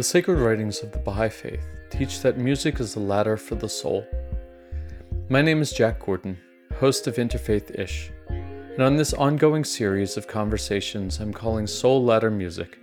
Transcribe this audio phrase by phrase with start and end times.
[0.00, 3.68] The sacred writings of the Baha'i Faith teach that music is the ladder for the
[3.68, 4.06] soul.
[5.28, 6.38] My name is Jack Gordon,
[6.76, 12.30] host of Interfaith Ish, and on this ongoing series of conversations I'm calling Soul Ladder
[12.30, 12.78] Music,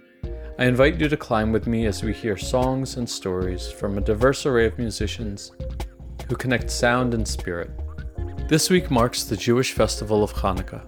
[0.59, 4.01] I invite you to climb with me as we hear songs and stories from a
[4.01, 5.53] diverse array of musicians
[6.29, 7.71] who connect sound and spirit.
[8.47, 10.85] This week marks the Jewish festival of Hanukkah,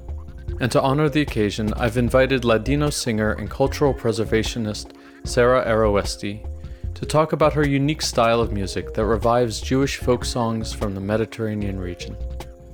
[0.61, 4.91] and to honor the occasion, I've invited Ladino singer and cultural preservationist
[5.23, 6.45] Sarah Aroeste,
[6.95, 11.01] to talk about her unique style of music that revives Jewish folk songs from the
[11.01, 12.17] Mediterranean region.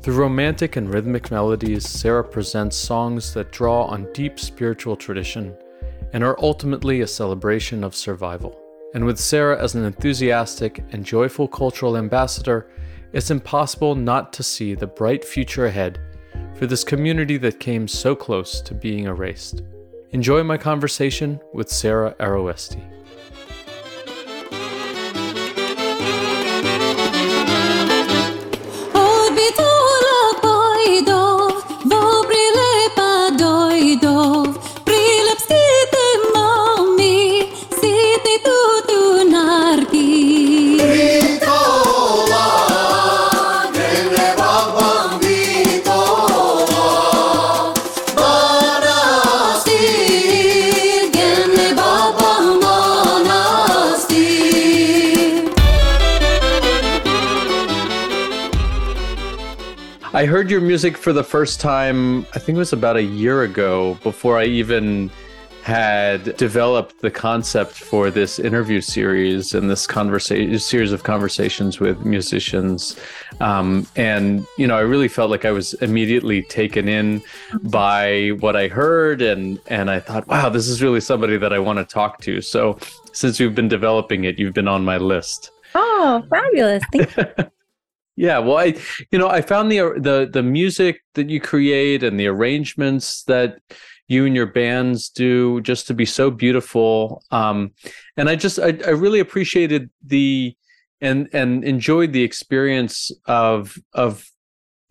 [0.01, 5.55] Through romantic and rhythmic melodies, Sarah presents songs that draw on deep spiritual tradition
[6.13, 8.59] and are ultimately a celebration of survival.
[8.93, 12.71] And with Sarah as an enthusiastic and joyful cultural ambassador,
[13.13, 15.99] it's impossible not to see the bright future ahead
[16.55, 19.61] for this community that came so close to being erased.
[20.15, 22.79] Enjoy my conversation with Sarah Aroeste.
[60.45, 63.97] Heard your music for the first time, I think it was about a year ago,
[64.03, 65.09] before I even
[65.63, 72.05] had developed the concept for this interview series and this conversation series of conversations with
[72.05, 72.95] musicians.
[73.39, 77.23] Um, and you know i really felt like i was immediately taken in
[77.63, 81.57] by what i heard and and i thought wow this is really somebody that i
[81.57, 82.39] want to talk to.
[82.39, 82.77] So
[83.13, 85.49] since you've been developing it you've been on my list.
[85.73, 86.83] Oh fabulous.
[86.91, 87.45] Thank you
[88.17, 88.75] Yeah, well, I,
[89.11, 93.59] you know, I found the the the music that you create and the arrangements that
[94.07, 97.23] you and your bands do just to be so beautiful.
[97.31, 97.71] Um,
[98.17, 100.55] and I just, I, I really appreciated the
[101.01, 104.29] and and enjoyed the experience of of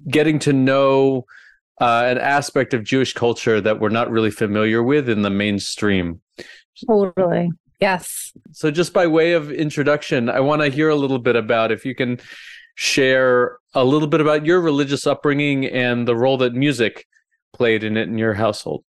[0.09, 1.25] getting to know
[1.81, 6.21] uh, an aspect of Jewish culture that we're not really familiar with in the mainstream.
[6.87, 7.51] Totally.
[7.81, 8.33] Yes.
[8.53, 11.85] So, just by way of introduction, I want to hear a little bit about if
[11.85, 12.21] you can
[12.75, 17.07] share a little bit about your religious upbringing and the role that music
[17.53, 18.85] played in it in your household.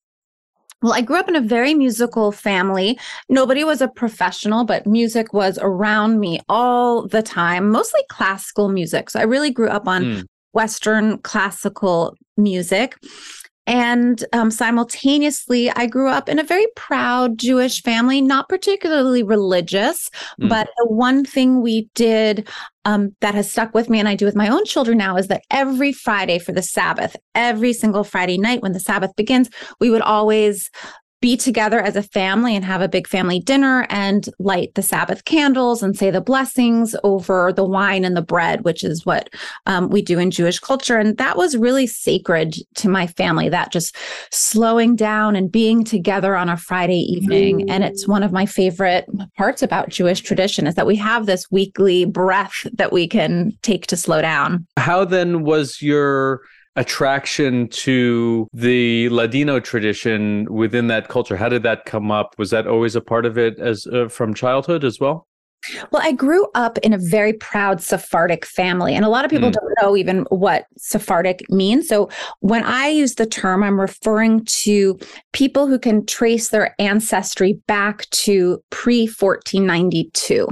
[0.83, 2.99] Well, I grew up in a very musical family.
[3.29, 9.11] Nobody was a professional, but music was around me all the time, mostly classical music.
[9.11, 10.25] So I really grew up on mm.
[10.55, 12.97] Western classical music.
[13.67, 20.11] And um, simultaneously, I grew up in a very proud Jewish family, not particularly religious,
[20.41, 20.49] mm.
[20.49, 22.49] but the one thing we did
[22.85, 25.29] um, that has stuck with me and I do with my own children now is
[25.29, 29.49] that every Friday for the Sabbath, every single Friday night when the Sabbath begins,
[29.79, 30.69] we would always
[31.23, 35.25] be together as a family and have a big family dinner and light the Sabbath
[35.25, 39.31] candles and say the blessings over the wine and the bread, which is what
[39.67, 40.99] um, we do in Jewish culture.
[40.99, 43.97] And that was really sacred to my family, that just
[44.33, 47.71] slowing down and being together on a Friday evening.
[47.71, 51.51] And it's one of my favorite parts about Jewish tradition is that we have this
[51.53, 54.67] weekly breath that we can take to slow down.
[54.77, 56.41] How then was your
[56.77, 61.37] attraction to the Ladino tradition within that culture?
[61.37, 62.35] How did that come up?
[62.39, 65.27] Was that always a part of it as uh, from childhood as well?
[65.93, 69.49] Well, I grew up in a very proud Sephardic family, and a lot of people
[69.49, 69.53] mm.
[69.53, 71.87] don't know even what Sephardic means.
[71.89, 72.09] So,
[72.41, 74.99] when I use the term, I'm referring to
[75.33, 80.49] people who can trace their ancestry back to pre 1492.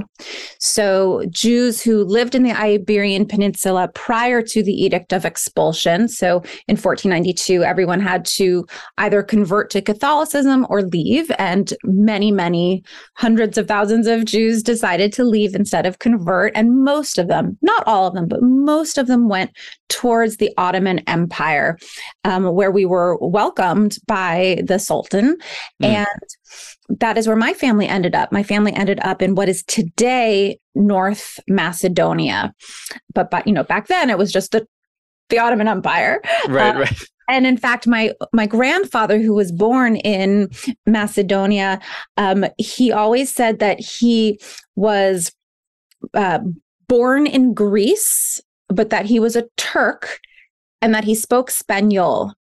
[0.59, 6.07] So, Jews who lived in the Iberian Peninsula prior to the Edict of Expulsion.
[6.07, 6.37] So,
[6.69, 8.65] in 1492, everyone had to
[8.97, 12.83] either convert to Catholicism or leave, and many, many
[13.15, 16.51] hundreds of thousands of Jews decided decided to leave instead of convert.
[16.55, 19.51] And most of them, not all of them, but most of them went
[19.89, 21.77] towards the Ottoman Empire,
[22.23, 25.37] um, where we were welcomed by the Sultan.
[25.81, 26.05] Mm.
[26.89, 28.31] And that is where my family ended up.
[28.31, 32.53] My family ended up in what is today North Macedonia.
[33.13, 34.67] But, but you know, back then it was just the
[35.29, 36.21] the Ottoman Empire.
[36.49, 40.49] Right, uh, right and in fact my my grandfather who was born in
[40.85, 41.79] macedonia
[42.17, 44.39] um, he always said that he
[44.81, 45.31] was
[46.13, 46.39] uh,
[46.87, 48.41] born in greece
[48.71, 50.19] but that he was a turk
[50.81, 52.33] and that he spoke spaniel.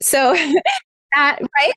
[0.00, 0.34] So
[1.14, 1.72] that right?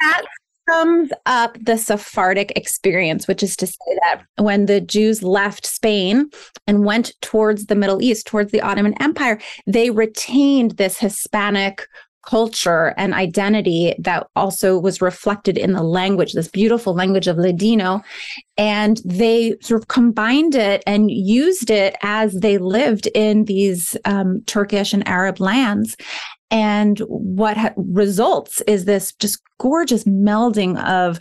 [0.00, 0.22] That
[0.68, 6.30] sums up the Sephardic experience, which is to say that when the Jews left Spain
[6.66, 11.86] and went towards the Middle East, towards the Ottoman Empire, they retained this Hispanic
[12.28, 18.02] culture and identity that also was reflected in the language, this beautiful language of Ladino.
[18.58, 24.42] And they sort of combined it and used it as they lived in these um,
[24.46, 25.96] Turkish and Arab lands.
[26.50, 31.18] And what ha- results is this just gorgeous melding of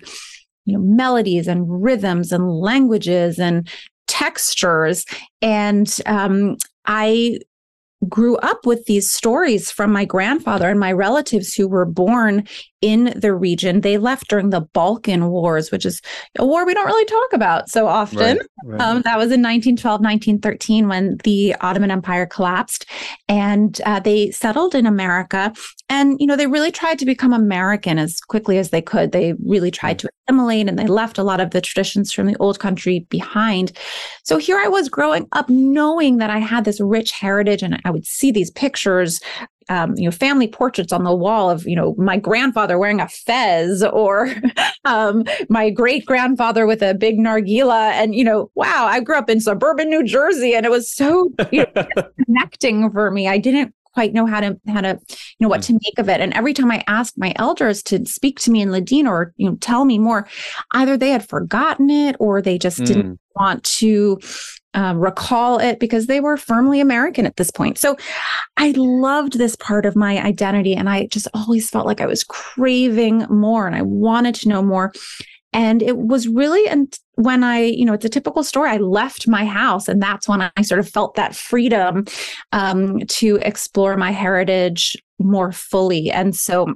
[0.66, 3.70] you know melodies and rhythms and languages and
[4.08, 5.06] textures
[5.42, 7.40] and um, i
[8.08, 12.48] grew up with these stories from my grandfather and my relatives who were born
[12.82, 13.82] in the region.
[13.82, 16.02] They left during the Balkan Wars, which is
[16.38, 18.38] a war we don't really talk about so often.
[18.38, 18.82] Right, right.
[18.82, 22.86] Um, that was in 1912, 1913 when the Ottoman Empire collapsed.
[23.28, 25.54] And uh, they settled in America.
[25.90, 29.12] And, you know, they really tried to become American as quickly as they could.
[29.12, 32.38] They really tried to assimilate and they left a lot of the traditions from the
[32.40, 33.72] old country behind.
[34.24, 37.92] So here I was growing up knowing that I had this rich heritage and I
[37.92, 39.20] would see these pictures
[39.70, 43.08] um, you know, family portraits on the wall of, you know, my grandfather wearing a
[43.08, 44.34] fez or
[44.86, 47.92] um, my great grandfather with a big nargila.
[47.92, 51.32] And, you know, wow, I grew up in suburban New Jersey and it was so
[51.52, 51.88] you know,
[52.26, 53.28] connecting for me.
[53.28, 55.66] I didn't quite know how to how to you know what mm.
[55.66, 58.62] to make of it and every time i asked my elders to speak to me
[58.62, 60.28] in ladino or you know tell me more
[60.74, 62.86] either they had forgotten it or they just mm.
[62.86, 64.20] didn't want to
[64.74, 67.78] um, recall it because they were firmly American at this point.
[67.78, 67.98] So
[68.58, 70.76] I loved this part of my identity.
[70.76, 74.62] And I just always felt like I was craving more and I wanted to know
[74.62, 74.94] more.
[75.54, 78.70] And it was really and when I, you know, it's a typical story.
[78.70, 82.06] I left my house, and that's when I sort of felt that freedom
[82.52, 86.12] um, to explore my heritage more fully.
[86.12, 86.76] And so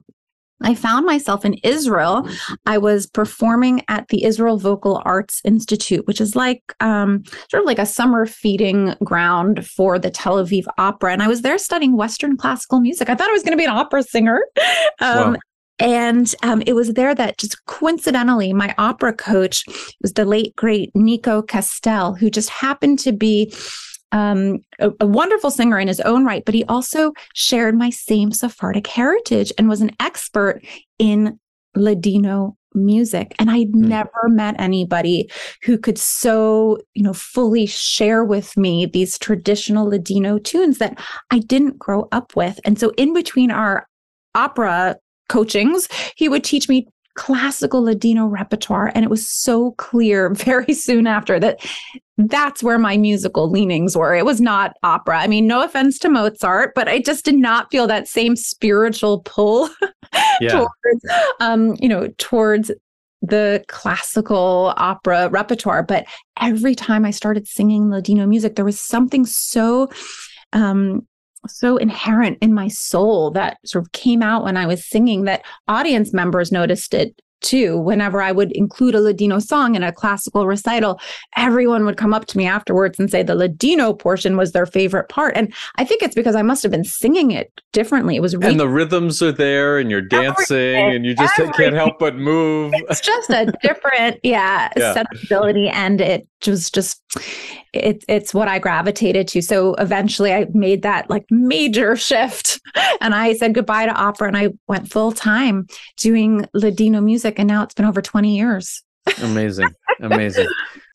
[0.63, 2.27] I found myself in Israel.
[2.65, 7.65] I was performing at the Israel Vocal Arts Institute, which is like um, sort of
[7.65, 11.13] like a summer feeding ground for the Tel Aviv Opera.
[11.13, 13.09] And I was there studying Western classical music.
[13.09, 14.41] I thought I was going to be an opera singer.
[14.99, 15.39] Um, wow.
[15.79, 19.65] And um, it was there that just coincidentally, my opera coach
[19.99, 23.51] was the late, great Nico Castel, who just happened to be
[24.11, 28.31] um, a, a, wonderful singer in his own right, but he also shared my same
[28.31, 30.61] Sephardic heritage and was an expert
[30.99, 31.39] in
[31.75, 33.35] Ladino music.
[33.39, 33.87] And I'd mm.
[33.87, 35.29] never met anybody
[35.63, 40.99] who could so, you know, fully share with me these traditional Ladino tunes that
[41.31, 42.59] I didn't grow up with.
[42.65, 43.87] And so in between our
[44.35, 44.97] opera
[45.29, 48.91] coachings, he would teach me classical Ladino repertoire.
[48.93, 51.65] And it was so clear very soon after that
[52.17, 54.13] that's where my musical leanings were.
[54.15, 55.19] It was not opera.
[55.19, 59.21] I mean, no offense to Mozart, but I just did not feel that same spiritual
[59.21, 59.69] pull
[60.41, 60.49] yeah.
[60.51, 61.05] towards,
[61.39, 62.71] um, you know, towards
[63.21, 65.83] the classical opera repertoire.
[65.83, 66.05] But
[66.39, 69.89] every time I started singing Ladino music, there was something so
[70.53, 71.07] um,
[71.47, 75.43] so inherent in my soul that sort of came out when I was singing that
[75.67, 77.75] audience members noticed it too.
[77.79, 80.99] Whenever I would include a Ladino song in a classical recital,
[81.35, 85.09] everyone would come up to me afterwards and say the Ladino portion was their favorite
[85.09, 85.35] part.
[85.35, 88.15] And I think it's because I must have been singing it differently.
[88.15, 91.33] It was really- and the rhythms are there, and you're dancing, everything, and you just
[91.39, 91.53] everything.
[91.63, 92.73] can't help but move.
[92.75, 94.93] It's just a different, yeah, yeah.
[94.93, 97.00] sensibility, and it was just
[97.73, 99.41] it's it's what I gravitated to.
[99.41, 102.59] So eventually I made that like major shift
[102.99, 107.47] and I said goodbye to opera and I went full time doing Ladino music and
[107.47, 108.83] now it's been over 20 years.
[109.23, 109.69] Amazing.
[110.01, 110.47] Amazing.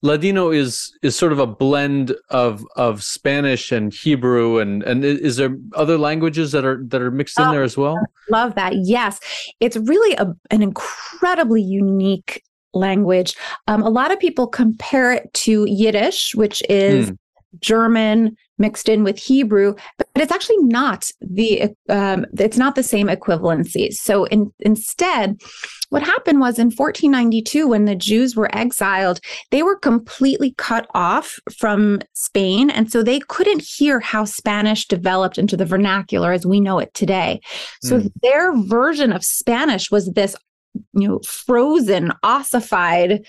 [0.02, 5.36] Ladino is is sort of a blend of of Spanish and Hebrew and and is
[5.36, 7.98] there other languages that are that are mixed in oh, there as well?
[8.30, 8.74] Love that.
[8.76, 9.18] Yes.
[9.60, 12.42] It's really a, an incredibly unique
[12.76, 13.34] language.
[13.66, 17.18] Um, a lot of people compare it to Yiddish, which is mm.
[17.60, 23.08] German mixed in with Hebrew, but it's actually not the um, it's not the same
[23.08, 23.92] equivalency.
[23.92, 25.40] So in, instead,
[25.90, 31.38] what happened was in 1492, when the Jews were exiled, they were completely cut off
[31.56, 36.60] from Spain, and so they couldn't hear how Spanish developed into the vernacular as we
[36.60, 37.40] know it today.
[37.82, 38.10] So mm.
[38.22, 40.34] their version of Spanish was this
[40.92, 43.24] you know frozen ossified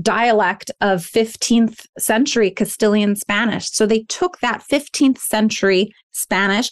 [0.00, 6.70] dialect of 15th century castilian spanish so they took that 15th century spanish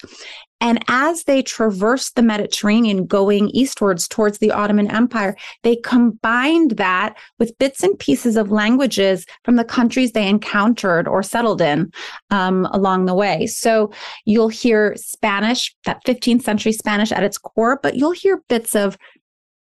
[0.61, 7.16] and as they traversed the Mediterranean going eastwards towards the Ottoman Empire, they combined that
[7.38, 11.92] with bits and pieces of languages from the countries they encountered or settled in
[12.30, 13.46] um, along the way.
[13.46, 13.92] So
[14.25, 18.96] you'll hear Spanish, that 15th century Spanish at its core, but you'll hear bits of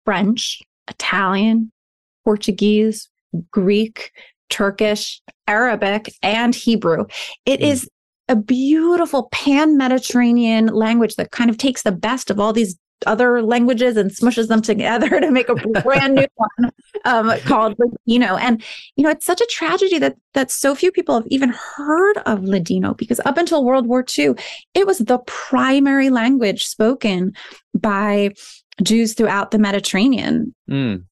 [0.04, 1.70] French Italian,
[2.24, 3.08] Portuguese,
[3.50, 4.12] Greek,
[4.48, 7.06] Turkish, Arabic, and Hebrew.
[7.46, 7.70] It mm.
[7.70, 7.88] is
[8.28, 13.42] a beautiful pan Mediterranean language that kind of takes the best of all these other
[13.42, 16.70] languages and smushes them together to make a brand new one
[17.04, 18.36] um, called Ladino.
[18.36, 18.62] And
[18.96, 22.44] you know, it's such a tragedy that that so few people have even heard of
[22.44, 24.34] Ladino because up until World War II,
[24.74, 27.32] it was the primary language spoken
[27.74, 28.30] by
[28.82, 30.54] Jews throughout the Mediterranean.
[30.70, 31.04] Mm.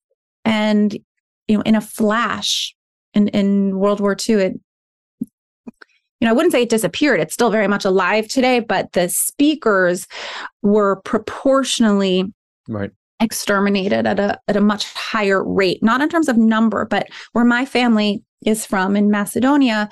[0.45, 0.99] And
[1.47, 2.75] you know, in a flash,
[3.15, 4.61] in in World War II, it
[6.21, 7.21] you know, I wouldn't say it disappeared.
[7.21, 10.07] It's still very much alive today, but the speakers
[10.63, 12.25] were proportionally
[12.69, 17.09] right exterminated at a at a much higher rate, not in terms of number, but
[17.33, 19.89] where my family is from in Macedonia,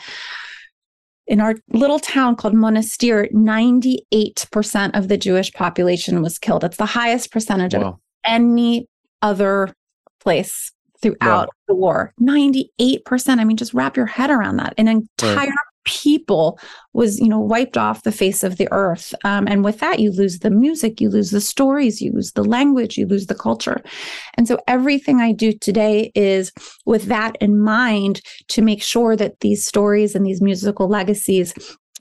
[1.26, 6.64] in our little town called Monastir, 98% of the Jewish population was killed.
[6.64, 7.80] It's the highest percentage wow.
[7.80, 8.88] of any
[9.22, 9.74] other
[10.20, 11.48] place throughout wow.
[11.68, 12.12] the war.
[12.20, 13.38] 98%.
[13.38, 14.74] I mean, just wrap your head around that.
[14.78, 15.48] An entire right
[15.86, 16.58] people
[16.92, 19.14] was you know wiped off the face of the earth.
[19.24, 22.44] Um, and with that you lose the music you lose the stories you lose the
[22.44, 23.80] language you lose the culture.
[24.34, 26.52] And so everything i do today is
[26.84, 31.54] with that in mind to make sure that these stories and these musical legacies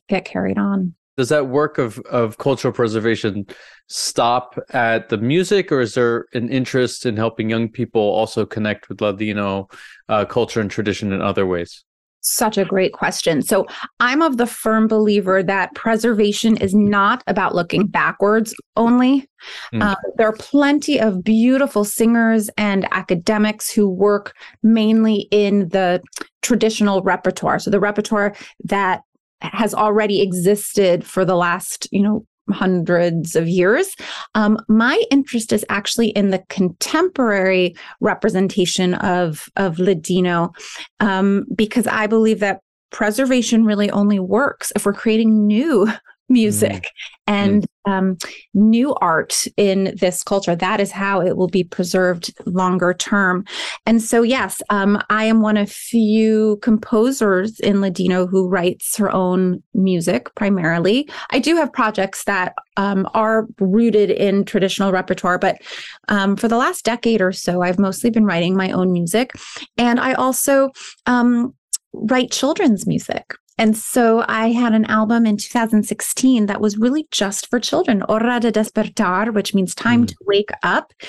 [0.10, 0.94] get carried on.
[1.18, 3.46] Does that work of of cultural preservation
[3.88, 8.90] stop at the music or is there an interest in helping young people also connect
[8.90, 9.70] with Ladino
[10.10, 11.85] uh, culture and tradition in other ways
[12.26, 13.42] such a great question.
[13.42, 13.66] So,
[14.00, 19.28] I'm of the firm believer that preservation is not about looking backwards only.
[19.74, 19.84] Mm.
[19.84, 26.02] Uh, there are plenty of beautiful singers and academics who work mainly in the
[26.42, 27.60] traditional repertoire.
[27.60, 29.02] So, the repertoire that
[29.42, 33.96] has already existed for the last, you know, hundreds of years.
[34.36, 40.52] Um, my interest is actually in the contemporary representation of of Ladino,
[41.00, 42.62] um, because I believe that
[42.92, 45.92] preservation really only works if we're creating new
[46.30, 46.90] music mm.
[47.28, 47.92] and mm.
[47.92, 48.18] um,
[48.54, 50.56] new art in this culture.
[50.56, 53.46] That is how it will be preserved longer term.
[53.86, 59.12] And so, yes, um, I am one of few composers in Ladino who writes her
[59.12, 61.10] own music primarily.
[61.32, 65.62] I do have projects that um, are rooted in traditional repertoire, but
[66.08, 69.32] um, for the last decade or so, I've mostly been writing my own music.
[69.78, 70.72] And I also
[71.06, 71.54] um,
[71.94, 73.36] write children's music.
[73.58, 78.40] And so I had an album in 2016 that was really just for children, Hora
[78.40, 80.08] de Despertar, which means time mm.
[80.10, 80.94] to wake up.
[81.02, 81.08] Mm.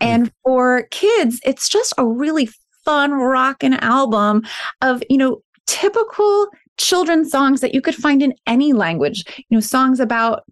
[0.00, 2.48] And for kids, it's just a really
[2.84, 4.42] fun rockin' album
[4.80, 9.60] of, you know, typical children's songs that you could find in any language, you know,
[9.60, 10.44] songs about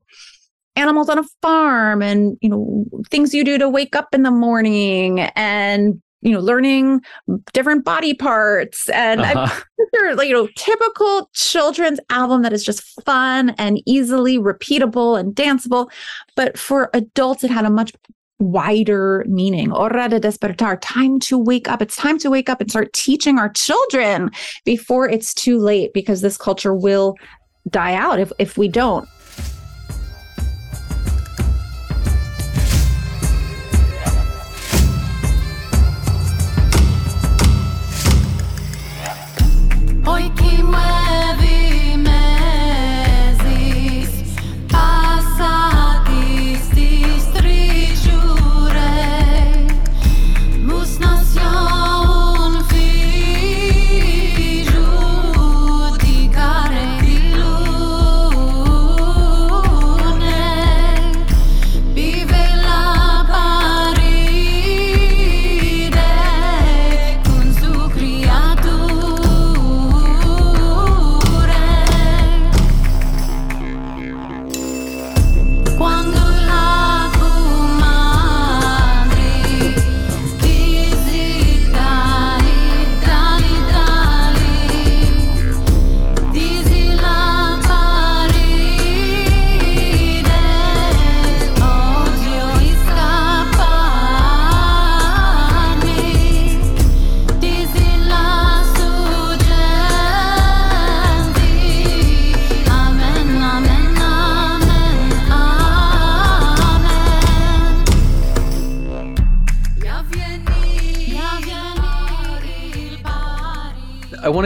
[0.75, 4.31] animals on a farm and you know things you do to wake up in the
[4.31, 7.01] morning and you know, learning
[7.53, 9.63] different body parts and uh-huh.
[10.23, 15.91] you know, typical children's album that is just fun and easily repeatable and danceable.
[16.35, 17.93] But for adults, it had a much
[18.39, 19.71] wider meaning.
[19.71, 21.81] Hora de despertar, time to wake up.
[21.81, 24.31] It's time to wake up and start teaching our children
[24.65, 27.17] before it's too late because this culture will
[27.71, 29.09] die out if, if we don't.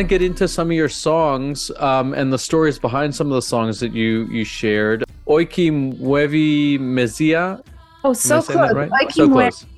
[0.05, 3.43] To get into some of your songs um, and the stories behind some of the
[3.43, 5.05] songs that you you shared.
[5.27, 7.63] Oiki Muevi Mezia.
[8.03, 8.73] Oh, so close.
[8.73, 8.91] Right?
[8.91, 9.29] Oiki so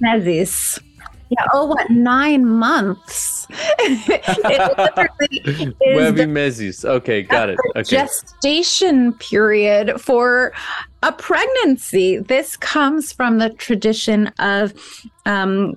[0.01, 0.81] Mezis.
[1.31, 1.45] yeah.
[1.53, 3.47] Oh, what nine months?
[5.81, 6.85] Nueve meses.
[6.85, 7.59] Okay, got it.
[7.77, 7.83] Okay.
[7.83, 10.53] Gestation period for
[11.03, 12.19] a pregnancy.
[12.19, 14.73] This comes from the tradition of
[15.27, 15.77] um,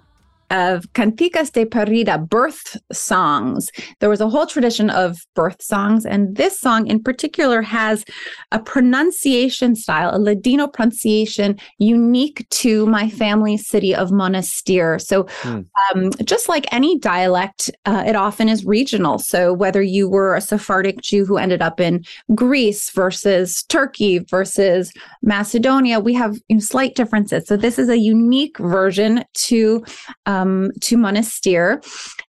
[0.55, 3.69] of canticas de parida, birth songs.
[3.99, 8.05] There was a whole tradition of birth songs, and this song in particular has
[8.51, 15.01] a pronunciation style, a Ladino pronunciation unique to my family city of Monastir.
[15.01, 15.65] So, mm.
[15.83, 19.19] um, just like any dialect, uh, it often is regional.
[19.19, 24.91] So, whether you were a Sephardic Jew who ended up in Greece versus Turkey versus
[25.21, 27.47] Macedonia, we have you know, slight differences.
[27.47, 29.83] So, this is a unique version to
[30.25, 30.44] um,
[30.81, 31.83] to Monastir.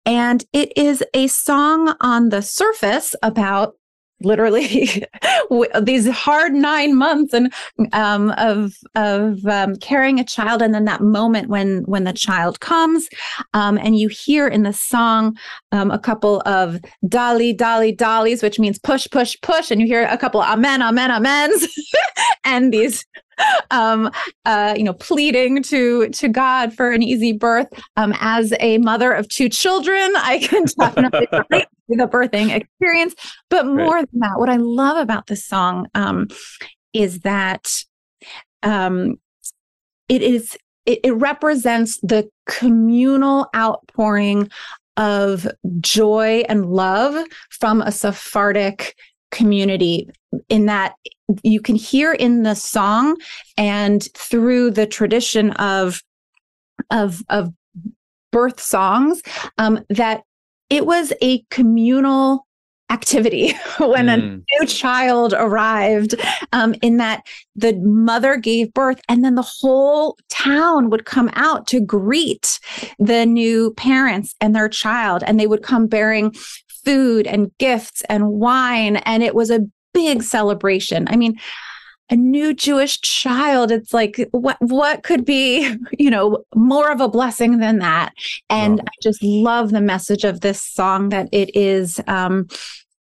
[0.06, 3.76] And it is a song on the surface about
[4.24, 5.04] literally
[5.82, 7.54] these hard nine months and
[7.94, 12.60] um, of of um, carrying a child and then that moment when when the child
[12.60, 13.08] comes
[13.54, 15.38] um, and you hear in the song
[15.72, 20.06] um, a couple of dali dali dalis which means push push push and you hear
[20.06, 21.68] a couple amen amen amens
[22.46, 23.06] and these
[23.72, 24.12] um,
[24.46, 27.68] uh, you know, pleading to to God for an easy birth.
[27.98, 33.16] Um, as a mother of two children, I can definitely relate to the birthing experience.
[33.50, 34.12] But more right.
[34.12, 36.28] than that, what I love about this song um,
[36.94, 37.84] is that
[38.62, 39.16] um,
[40.10, 44.50] it is it, it represents the communal outpouring
[44.98, 45.48] of
[45.80, 48.96] joy and love from a Sephardic
[49.34, 50.10] community
[50.48, 50.96] in that
[51.44, 53.18] you can hear in the song
[53.58, 56.02] and through the tradition of
[56.92, 57.52] of of
[58.32, 59.22] birth songs
[59.58, 60.22] um, that
[60.70, 62.46] it was a communal
[62.90, 64.14] activity when mm.
[64.14, 64.20] a
[64.60, 66.16] new child arrived
[66.52, 67.24] um, in that
[67.56, 72.60] the mother gave birth and then the whole town would come out to greet
[73.00, 76.34] the new parents and their child and they would come bearing
[76.84, 79.62] food and gifts and wine and it was a
[79.94, 81.08] big celebration.
[81.10, 81.36] I mean,
[82.10, 87.08] a new Jewish child, it's like what what could be, you know, more of a
[87.08, 88.14] blessing than that.
[88.50, 88.86] And wow.
[88.88, 92.48] I just love the message of this song that it is um,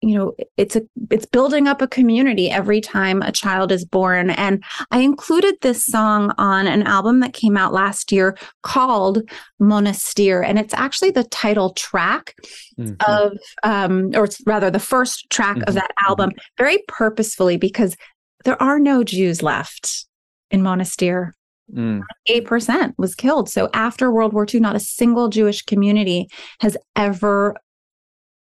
[0.01, 4.29] you know it's a it's building up a community every time a child is born
[4.31, 9.21] and i included this song on an album that came out last year called
[9.61, 12.35] monastir and it's actually the title track
[12.77, 12.93] mm-hmm.
[13.07, 15.69] of um or it's rather the first track mm-hmm.
[15.69, 16.63] of that album mm-hmm.
[16.63, 17.95] very purposefully because
[18.43, 20.05] there are no jews left
[20.51, 21.31] in monastir
[21.73, 22.01] Mm.
[22.29, 23.49] 8% was killed.
[23.49, 26.27] So after World War II, not a single Jewish community
[26.59, 27.55] has ever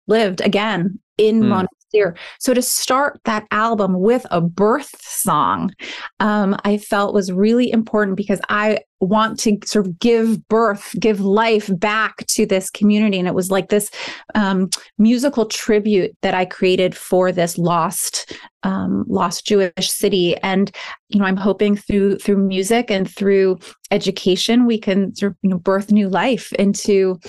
[0.06, 1.66] lived again in mm.
[1.94, 2.16] Monastir.
[2.40, 5.72] So to start that album with a birth song,
[6.18, 11.20] um, I felt was really important because I want to sort of give birth, give
[11.20, 13.18] life back to this community.
[13.18, 13.90] And it was like this
[14.34, 20.36] um, musical tribute that I created for this lost, um, lost Jewish city.
[20.38, 20.74] And
[21.10, 23.58] you know, I'm hoping through through music and through
[23.90, 27.20] education, we can sort of you know birth new life into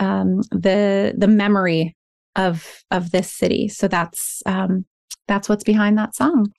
[0.00, 1.94] um, the the memory
[2.34, 3.68] of of this city.
[3.68, 4.84] So that's um,
[5.28, 6.52] that's what's behind that song.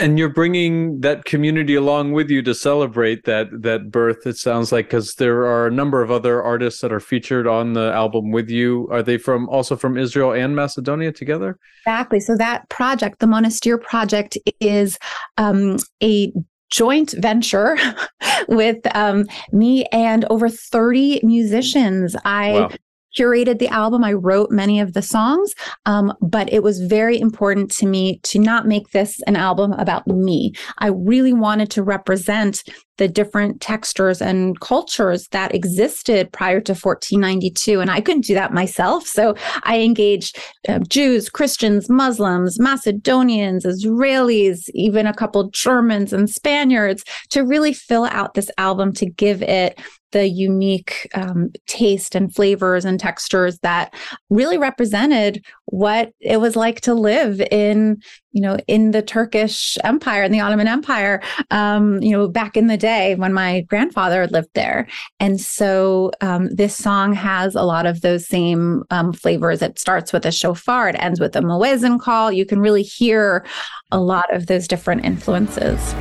[0.00, 4.26] And you're bringing that community along with you to celebrate that that birth.
[4.26, 7.72] It sounds like because there are a number of other artists that are featured on
[7.72, 8.88] the album with you.
[8.92, 11.58] Are they from also from Israel and Macedonia together?
[11.84, 12.20] Exactly.
[12.20, 14.98] So that project, the Monastir project, is
[15.36, 16.32] um, a
[16.70, 17.76] joint venture
[18.48, 22.16] with um, me and over 30 musicians.
[22.24, 22.70] I wow
[23.18, 24.04] curated the album.
[24.04, 25.54] I wrote many of the songs,
[25.86, 30.06] um, but it was very important to me to not make this an album about
[30.06, 30.52] me.
[30.78, 32.62] I really wanted to represent
[32.98, 37.80] the different textures and cultures that existed prior to 1492.
[37.80, 39.06] And I couldn't do that myself.
[39.06, 47.04] So I engaged uh, Jews, Christians, Muslims, Macedonians, Israelis, even a couple Germans and Spaniards
[47.30, 49.80] to really fill out this album to give it
[50.12, 53.94] the unique um, taste and flavors and textures that
[54.30, 58.00] really represented what it was like to live in
[58.32, 62.68] you know in the turkish empire and the ottoman empire um, you know back in
[62.68, 64.86] the day when my grandfather lived there.
[65.20, 69.62] And so um, this song has a lot of those same um, flavors.
[69.62, 72.30] It starts with a shofar it ends with a muezzin call.
[72.30, 73.44] You can really hear
[73.90, 75.94] a lot of those different influences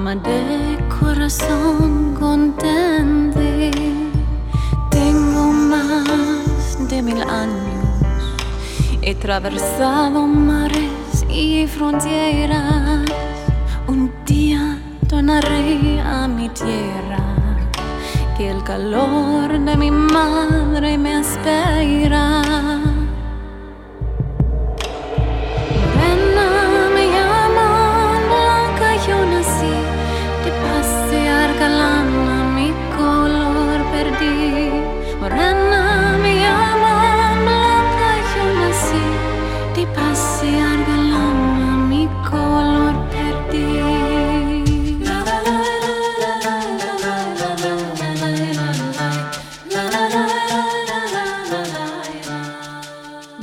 [0.00, 3.72] Ama de corazón contente
[6.88, 7.84] de mil años.
[9.02, 13.10] He atravesado mares y fronteras.
[13.88, 17.18] Un día tornaré a mi tierra,
[18.36, 22.87] que el calor de mi madre me espera.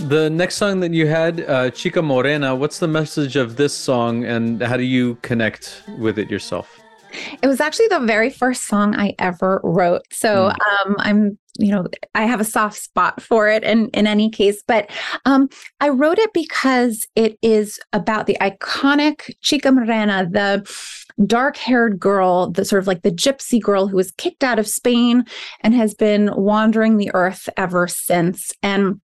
[0.05, 4.23] The next song that you had, uh, Chica Morena, what's the message of this song
[4.23, 6.79] and how do you connect with it yourself?
[7.41, 10.03] It was actually the very first song I ever wrote.
[10.11, 10.85] So mm.
[10.85, 14.61] um, I'm, you know, I have a soft spot for it in, in any case.
[14.67, 14.91] But
[15.25, 20.71] um, I wrote it because it is about the iconic Chica Morena, the
[21.25, 24.67] dark haired girl, the sort of like the gypsy girl who was kicked out of
[24.67, 25.23] Spain
[25.61, 28.51] and has been wandering the earth ever since.
[28.61, 29.01] And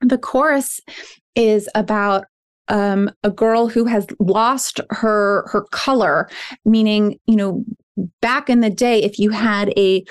[0.00, 0.80] the chorus
[1.34, 2.24] is about
[2.68, 6.28] um, a girl who has lost her her color,
[6.64, 7.64] meaning you know
[8.20, 10.04] back in the day, if you had a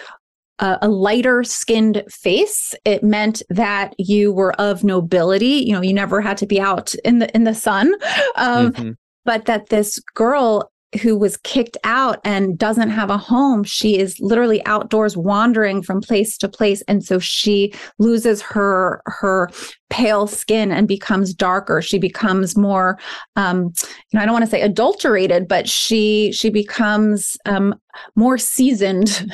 [0.59, 6.19] a lighter skinned face it meant that you were of nobility you know you never
[6.19, 7.93] had to be out in the in the sun
[8.37, 8.91] um, mm-hmm.
[9.23, 10.71] but that this girl
[11.01, 13.63] who was kicked out and doesn't have a home.
[13.63, 16.81] She is literally outdoors wandering from place to place.
[16.87, 19.49] And so she loses her her
[19.89, 21.81] pale skin and becomes darker.
[21.81, 22.97] She becomes more
[23.35, 23.73] um,
[24.11, 27.75] you know, I don't want to say adulterated, but she she becomes um
[28.15, 29.29] more seasoned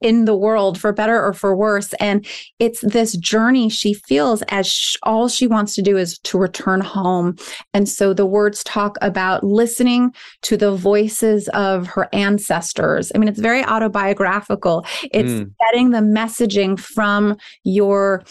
[0.00, 1.92] in the world for better or for worse.
[1.94, 2.26] And
[2.58, 6.80] it's this journey she feels as sh- all she wants to do is to return
[6.80, 7.36] home.
[7.74, 13.12] And so the words talk about listening to the voices of her ancestors.
[13.14, 14.86] I mean it's very autobiographical.
[15.12, 15.52] It's mm.
[15.60, 18.24] getting the messaging from your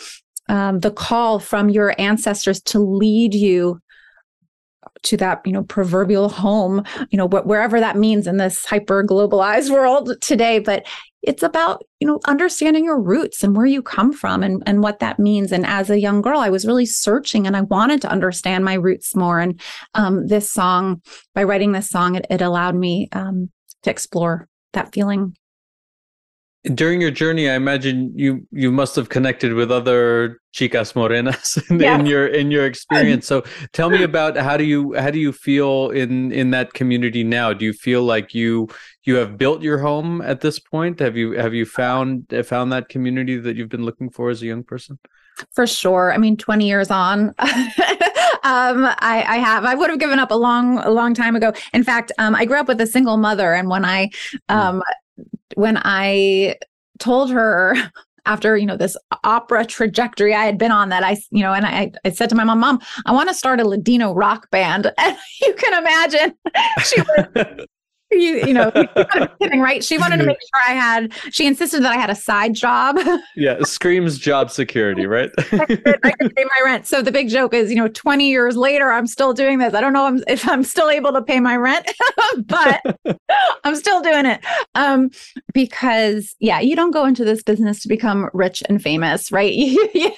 [0.49, 3.81] um, the call from your ancestors to lead you
[5.03, 9.03] to that you know proverbial home you know wh- wherever that means in this hyper
[9.03, 10.59] globalized world today.
[10.59, 10.85] But
[11.23, 14.99] it's about you know understanding your roots and where you come from and, and what
[14.99, 15.51] that means.
[15.51, 18.75] And as a young girl i was really searching and i wanted to understand my
[18.75, 19.39] roots more.
[19.39, 19.59] And
[19.93, 21.01] um, this song
[21.33, 23.49] by writing this song it, it allowed me um,
[23.83, 25.35] to explore that feeling
[26.73, 31.81] during your journey i imagine you you must have connected with other chicas morenas in,
[31.81, 35.31] in, your in your experience so tell me about how do you how do you
[35.31, 38.67] feel in in that community now do you feel like you
[39.03, 42.89] you have built your home at this point have you have you found found that
[42.89, 44.97] community that you've been looking for as a young person
[45.53, 47.33] for sure i mean 20 years on
[48.43, 49.65] um, I, I, have.
[49.65, 51.51] I would have given up a long, a long time ago.
[51.73, 54.09] In fact, um, I grew up with a single mother, and when I
[54.49, 54.55] hmm.
[54.55, 54.83] um,
[55.55, 56.57] when I
[56.99, 57.75] told her
[58.25, 61.65] after you know this opera trajectory I had been on that I you know and
[61.65, 64.91] I I said to my mom mom I want to start a Ladino rock band.
[64.97, 66.33] And you can imagine
[66.83, 67.67] she was
[68.11, 68.71] you you know
[69.41, 69.83] kidding right?
[69.83, 72.97] She wanted to make sure i had she insisted that i had a side job.
[73.35, 75.29] Yeah screams job security right?
[75.37, 76.87] I, could, I could pay my rent.
[76.87, 79.73] So the big joke is you know 20 years later i'm still doing this.
[79.73, 81.89] I don't know if i'm still able to pay my rent
[82.45, 82.81] but
[83.63, 84.43] i'm still doing it.
[84.75, 85.09] Um
[85.53, 89.53] because yeah you don't go into this business to become rich and famous right?
[89.53, 90.11] You, you,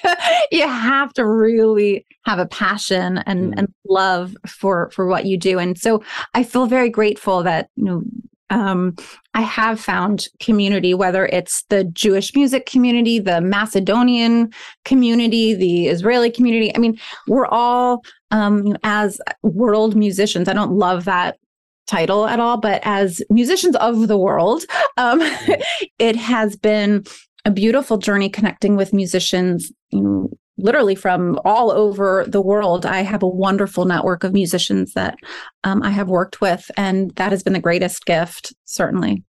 [0.52, 3.58] you have to really have a passion and, mm.
[3.58, 5.58] and love for for what you do.
[5.58, 6.02] And so
[6.34, 8.02] i feel very grateful that you know
[8.50, 8.96] um,
[9.34, 14.52] I have found community, whether it's the Jewish music community, the Macedonian
[14.84, 16.74] community, the Israeli community.
[16.74, 21.38] I mean, we're all, um, as world musicians, I don't love that
[21.86, 24.64] title at all, but as musicians of the world,
[24.96, 25.62] um, mm.
[26.00, 27.04] it has been
[27.44, 30.30] a beautiful journey connecting with musicians you know,
[30.62, 32.86] literally from all over the world.
[32.86, 35.16] I have a wonderful network of musicians that
[35.64, 39.24] um, I have worked with, and that has been the greatest gift, certainly.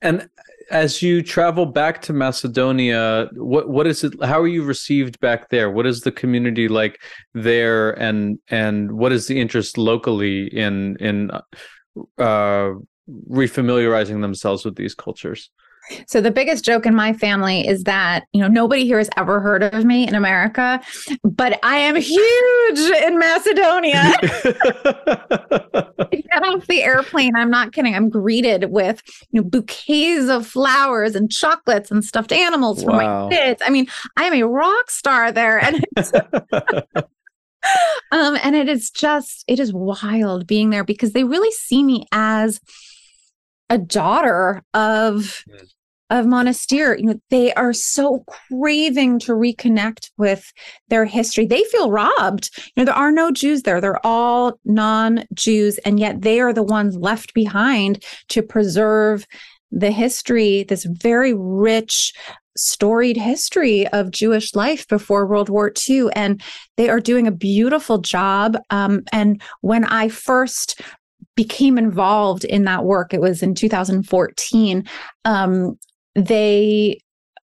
[0.00, 0.28] And
[0.70, 4.14] as you travel back to Macedonia, what what is it?
[4.22, 5.70] How are you received back there?
[5.70, 7.00] What is the community like
[7.34, 11.30] there, and and what is the interest locally in in
[12.18, 12.70] uh,
[13.30, 15.50] refamiliarizing themselves with these cultures?
[16.06, 19.40] So the biggest joke in my family is that, you know, nobody here has ever
[19.40, 20.80] heard of me in America,
[21.24, 24.14] but I am huge in Macedonia.
[26.32, 27.94] get off the airplane, I'm not kidding.
[27.94, 33.28] I'm greeted with you know bouquets of flowers and chocolates and stuffed animals for wow.
[33.28, 33.62] my kids.
[33.64, 35.84] I mean, I am a rock star there, and
[38.12, 42.06] um, and it is just it is wild being there because they really see me
[42.12, 42.60] as
[43.72, 45.68] a daughter of mm
[46.12, 50.52] of Monastir, you know, they are so craving to reconnect with
[50.88, 51.46] their history.
[51.46, 52.50] They feel robbed.
[52.58, 53.80] You know, there are no Jews there.
[53.80, 59.26] They're all non-Jews, and yet they are the ones left behind to preserve
[59.70, 62.12] the history, this very rich
[62.58, 66.08] storied history of Jewish life before World War II.
[66.14, 66.42] And
[66.76, 68.58] they are doing a beautiful job.
[68.68, 70.78] Um, and when I first
[71.34, 74.84] became involved in that work, it was in 2014.
[75.24, 75.78] Um,
[76.14, 77.00] they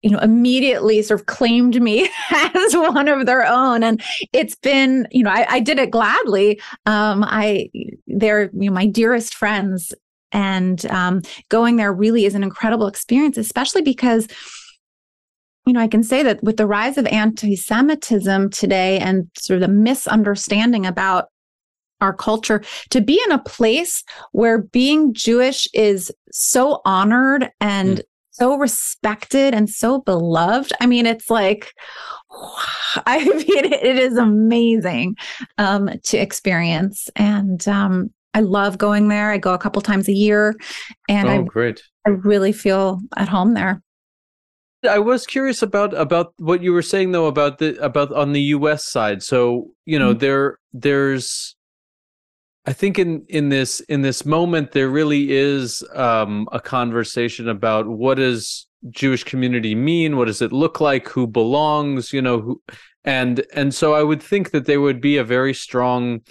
[0.04, 3.84] you know immediately sort of claimed me as one of their own.
[3.84, 4.02] And
[4.34, 6.62] it's been you know i, I did it gladly.
[6.86, 7.70] Um i
[8.06, 9.94] they're you know my dearest friends.
[10.32, 14.28] And um going there really is an incredible experience especially because
[15.66, 19.62] you know i can say that with the rise of anti-semitism today and sort of
[19.62, 21.30] the misunderstanding about
[22.04, 28.04] our culture to be in a place where being jewish is so honored and mm
[28.34, 30.74] so respected and so beloved.
[30.82, 31.72] I mean, it's like,
[33.06, 35.16] I mean, it is amazing
[35.58, 37.10] um, to experience.
[37.16, 39.30] And um, I love going there.
[39.30, 40.56] I go a couple times a year
[41.08, 41.82] and oh, I, great.
[42.06, 43.82] I really feel at home there.
[44.90, 48.42] I was curious about about what you were saying though about the about on the
[48.42, 49.24] US side.
[49.24, 50.20] So, you know, mm-hmm.
[50.20, 51.56] there there's
[52.66, 57.88] I think in in this in this moment there really is um, a conversation about
[57.88, 60.16] what does Jewish community mean?
[60.18, 61.10] What does it look like?
[61.10, 62.14] Who belongs?
[62.14, 62.62] You know, who,
[63.04, 66.22] and and so I would think that there would be a very strong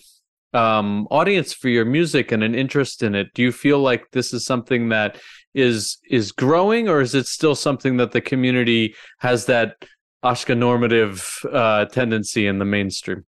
[0.54, 3.28] um, audience for your music and an interest in it.
[3.34, 5.20] Do you feel like this is something that
[5.52, 9.84] is is growing, or is it still something that the community has that
[10.24, 13.26] Ashkenormative uh, tendency in the mainstream?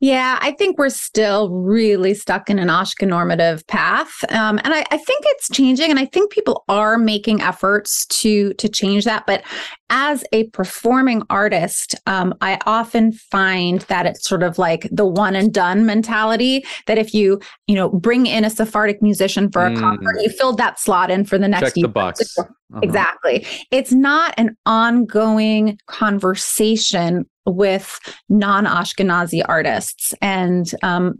[0.00, 4.96] Yeah, I think we're still really stuck in an Ashkenormative path, um, and I, I,
[4.96, 5.90] think it's changing.
[5.90, 9.24] And I think people are making efforts to to change that.
[9.26, 9.44] But
[9.90, 15.36] as a performing artist, um, I often find that it's sort of like the one
[15.36, 16.64] and done mentality.
[16.88, 19.78] That if you you know bring in a Sephardic musician for a mm.
[19.78, 21.74] concert, you filled that slot in for the next.
[21.74, 22.36] Check the box.
[22.72, 22.80] Uh-huh.
[22.84, 23.46] Exactly.
[23.70, 30.14] It's not an ongoing conversation with non Ashkenazi artists.
[30.20, 31.14] And um,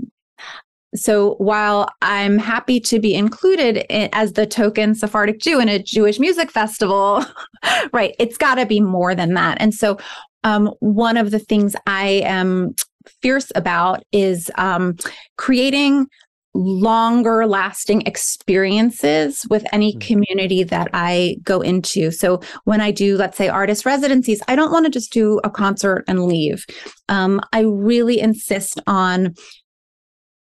[0.94, 5.82] so while I'm happy to be included in, as the token Sephardic Jew in a
[5.82, 7.24] Jewish music festival,
[7.92, 9.58] right, it's got to be more than that.
[9.60, 9.98] And so
[10.44, 12.74] um, one of the things I am
[13.20, 14.96] fierce about is um,
[15.38, 16.06] creating
[16.54, 19.98] longer lasting experiences with any hmm.
[20.00, 22.10] community that I go into.
[22.10, 25.50] So when I do, let's say, artist residencies, I don't want to just do a
[25.50, 26.66] concert and leave.
[27.08, 29.34] Um, I really insist on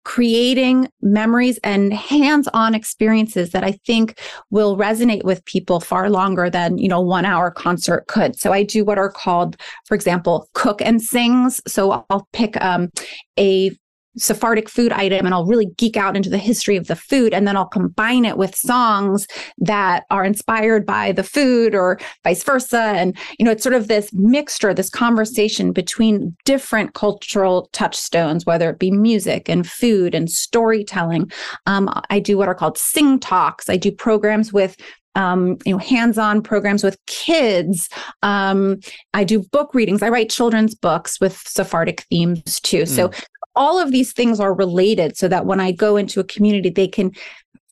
[0.05, 4.19] creating memories and hands-on experiences that I think
[4.49, 8.35] will resonate with people far longer than, you know, 1 hour concert could.
[8.39, 11.61] So I do what are called, for example, cook and sings.
[11.67, 12.89] So I'll pick um,
[13.37, 13.77] a
[14.19, 17.33] Sephardic food item and I'll really geek out into the history of the food.
[17.33, 19.27] And then I'll combine it with songs
[19.57, 22.79] that are inspired by the food or vice versa.
[22.79, 28.69] And, you know, it's sort of this mixture, this conversation between different cultural touchstones, whether
[28.69, 31.31] it be music and food and storytelling.
[31.65, 33.69] Um, I do what are called sing talks.
[33.69, 34.75] I do programs with
[35.15, 37.89] um, you know, hands-on programs with kids.
[38.21, 38.79] Um,
[39.13, 40.01] I do book readings.
[40.01, 42.83] I write children's books with Sephardic themes too.
[42.83, 42.87] Mm.
[42.87, 43.11] So
[43.59, 46.87] all of these things are related so that when I go into a community, they
[46.87, 47.11] can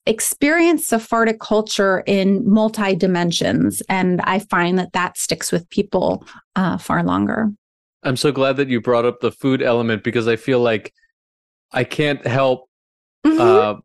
[0.05, 3.81] experience Sephardic culture in multi dimensions.
[3.89, 7.49] And I find that that sticks with people uh, far longer.
[8.03, 10.93] I'm so glad that you brought up the food element because I feel like
[11.71, 12.69] I can't help
[13.25, 13.39] mm-hmm.
[13.39, 13.75] uh,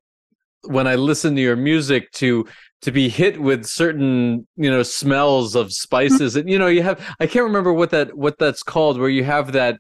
[0.65, 2.47] when I listen to your music to
[2.83, 6.41] to be hit with certain you know smells of spices mm-hmm.
[6.41, 9.25] and you know you have I can't remember what that what that's called where you
[9.25, 9.79] have that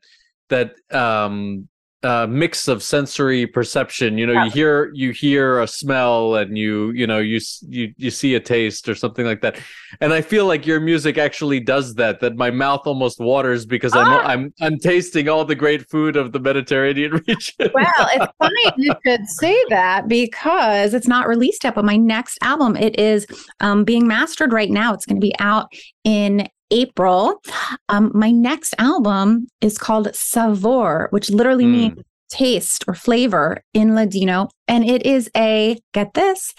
[0.48, 1.68] that um
[2.02, 4.18] uh, mix of sensory perception.
[4.18, 4.44] You know, yeah.
[4.44, 8.40] you hear you hear a smell, and you you know you you you see a
[8.40, 9.60] taste or something like that.
[10.00, 12.20] And I feel like your music actually does that.
[12.20, 14.22] That my mouth almost waters because ah.
[14.22, 17.70] I'm I'm I'm tasting all the great food of the Mediterranean region.
[17.72, 21.74] well, it's funny you could say that because it's not released yet.
[21.74, 23.26] But my next album, it is
[23.60, 24.92] um, being mastered right now.
[24.92, 25.72] It's going to be out
[26.04, 27.40] in April.
[27.88, 31.72] Um, my next album is called Savor, which literally mm.
[31.72, 31.98] means
[32.30, 34.48] taste or flavor in Ladino.
[34.66, 36.54] And it is a, get this,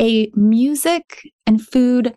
[0.00, 2.14] a music and food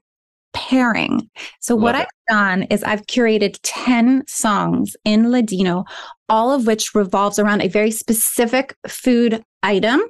[0.53, 1.29] pairing.
[1.59, 2.01] So, Love what it.
[2.01, 5.85] I've done is I've curated 10 songs in Ladino,
[6.29, 10.01] all of which revolves around a very specific food item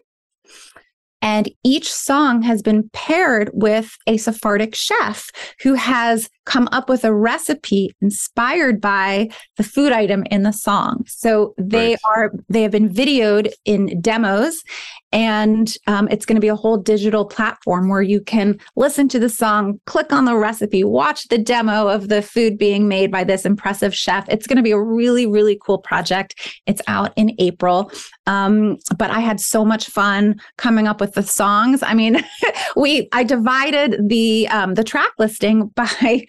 [1.21, 5.29] and each song has been paired with a Sephardic chef
[5.61, 11.03] who has come up with a recipe inspired by the food item in the song.
[11.07, 11.99] So they right.
[12.07, 14.63] are they have been videoed in demos
[15.11, 19.19] and um, it's going to be a whole digital platform where you can listen to
[19.19, 23.23] the song, click on the recipe, watch the demo of the food being made by
[23.23, 24.27] this impressive chef.
[24.29, 26.61] It's going to be a really, really cool project.
[26.67, 27.91] It's out in April.
[28.27, 31.81] Um, but I had so much fun coming up with the songs.
[31.81, 32.23] I mean,
[32.75, 36.27] we I divided the um, the track listing by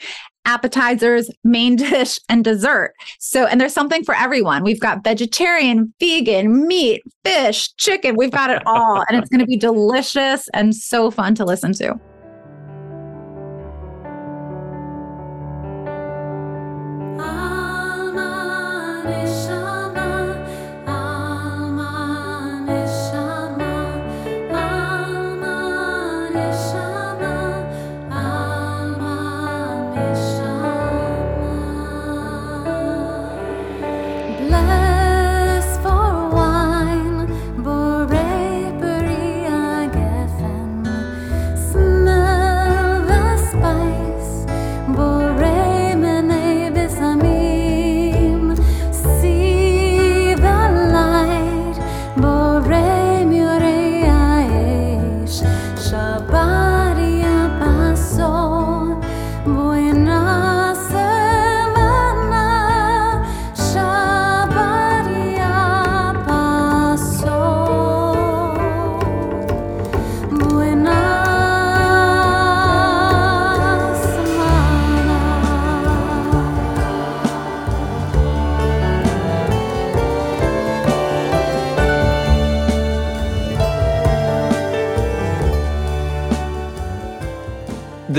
[0.50, 2.94] appetizers, main dish, and dessert.
[3.18, 4.64] So, and there's something for everyone.
[4.64, 8.16] We've got vegetarian, vegan, meat, fish, chicken.
[8.16, 9.04] We've got it all.
[9.08, 11.98] and it's going to be delicious and so fun to listen to.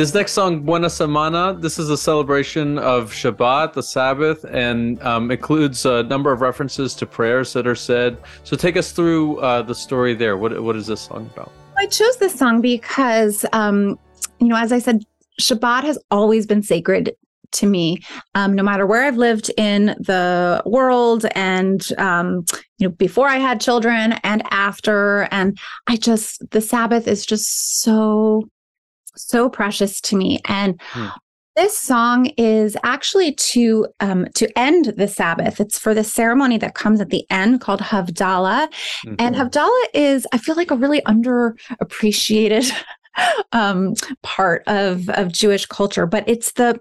[0.01, 5.29] This next song, Buena Semana, this is a celebration of Shabbat, the Sabbath, and um,
[5.29, 8.17] includes a number of references to prayers that are said.
[8.43, 10.37] So take us through uh, the story there.
[10.37, 11.51] What, what is this song about?
[11.77, 13.99] I chose this song because, um,
[14.39, 15.03] you know, as I said,
[15.39, 17.15] Shabbat has always been sacred
[17.51, 17.99] to me,
[18.33, 22.43] um, no matter where I've lived in the world and, um,
[22.79, 25.27] you know, before I had children and after.
[25.29, 28.49] And I just, the Sabbath is just so
[29.15, 30.39] so precious to me.
[30.45, 31.07] And hmm.
[31.55, 35.59] this song is actually to um, to end the Sabbath.
[35.59, 38.67] It's for the ceremony that comes at the end called Havdalah.
[39.05, 39.15] Mm-hmm.
[39.19, 42.71] And Havdalah is, I feel like, a really underappreciated
[43.51, 46.79] um, part of of Jewish culture, but it's the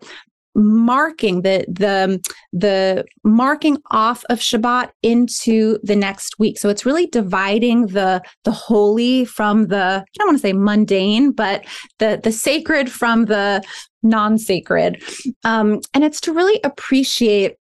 [0.55, 2.21] marking the the
[2.53, 6.59] the marking off of Shabbat into the next week.
[6.59, 11.33] So it's really dividing the the holy from the I don't want to say mundane,
[11.33, 11.65] but
[11.99, 13.63] the the sacred from the
[14.03, 15.03] non-sacred.
[15.45, 17.57] Um, and it's to really appreciate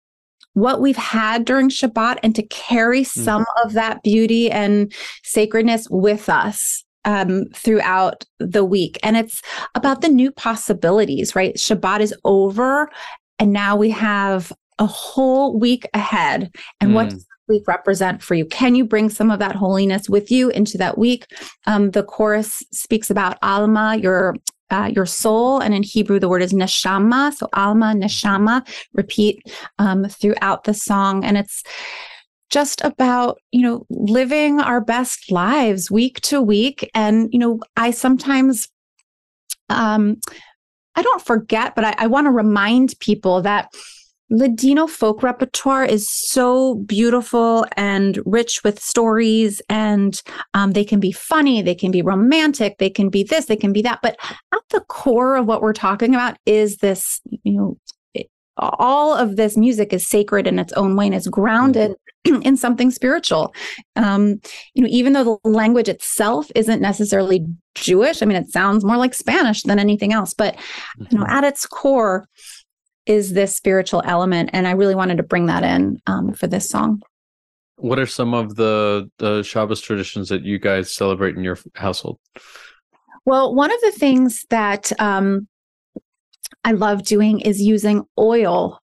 [0.54, 3.06] what we've had during Shabbat and to carry mm.
[3.06, 3.64] some mm.
[3.64, 4.92] of that beauty and
[5.24, 8.98] sacredness with us um, throughout the week.
[9.02, 9.40] And it's
[9.74, 11.56] about the new possibilities, right?
[11.56, 12.90] Shabbat is over,
[13.38, 16.54] and now we have a whole week ahead.
[16.80, 16.94] And mm.
[16.94, 18.44] what does week represent for you?
[18.44, 21.24] Can you bring some of that holiness with you into that week?
[21.66, 24.36] Um, the chorus speaks about Alma, your
[24.70, 27.32] uh, your soul, and in Hebrew the word is neshama.
[27.32, 29.42] So Alma, neshama, repeat
[29.78, 31.62] um, throughout the song, and it's
[32.50, 37.90] just about you know living our best lives week to week and you know i
[37.90, 38.68] sometimes
[39.68, 40.16] um
[40.94, 43.70] i don't forget but i, I want to remind people that
[44.30, 50.20] Ladino folk repertoire is so beautiful and rich with stories, and
[50.52, 53.72] um, they can be funny, they can be romantic, they can be this, they can
[53.72, 54.00] be that.
[54.02, 54.18] But
[54.52, 57.78] at the core of what we're talking about is this, you know,
[58.58, 61.94] all of this music is sacred in its own way and it's grounded
[62.24, 63.54] in something spiritual.
[63.96, 64.40] Um,
[64.74, 68.96] you know, even though the language itself isn't necessarily Jewish, I mean, it sounds more
[68.96, 70.56] like Spanish than anything else, but
[71.10, 71.32] you know, mm-hmm.
[71.32, 72.28] at its core
[73.06, 76.68] is this spiritual element, and I really wanted to bring that in um, for this
[76.68, 77.00] song.
[77.76, 82.18] What are some of the the Shabbos traditions that you guys celebrate in your household?
[83.24, 85.48] Well, one of the things that um,
[86.64, 88.78] I love doing is using oil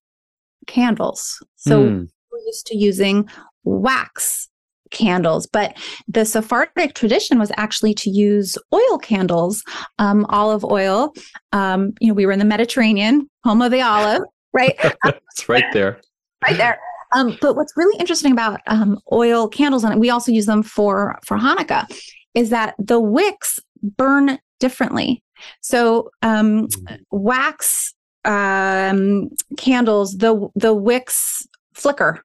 [0.66, 1.42] candles.
[1.56, 2.08] So mm.
[2.30, 3.28] we're used to using
[3.64, 4.48] wax
[4.90, 5.76] candles, but
[6.08, 9.62] the Sephardic tradition was actually to use oil candles,
[9.98, 11.12] um, olive oil.
[11.52, 14.74] Um, you know, we were in the Mediterranean, home of the olive, right?
[15.04, 16.00] it's right there.
[16.44, 16.78] right there.
[17.14, 21.18] Um, but what's really interesting about um, oil candles, and we also use them for
[21.24, 21.86] for Hanukkah,
[22.34, 25.22] is that the wicks burn differently.
[25.60, 26.98] So um, mm.
[27.10, 32.22] wax um, candles, the the wicks flicker,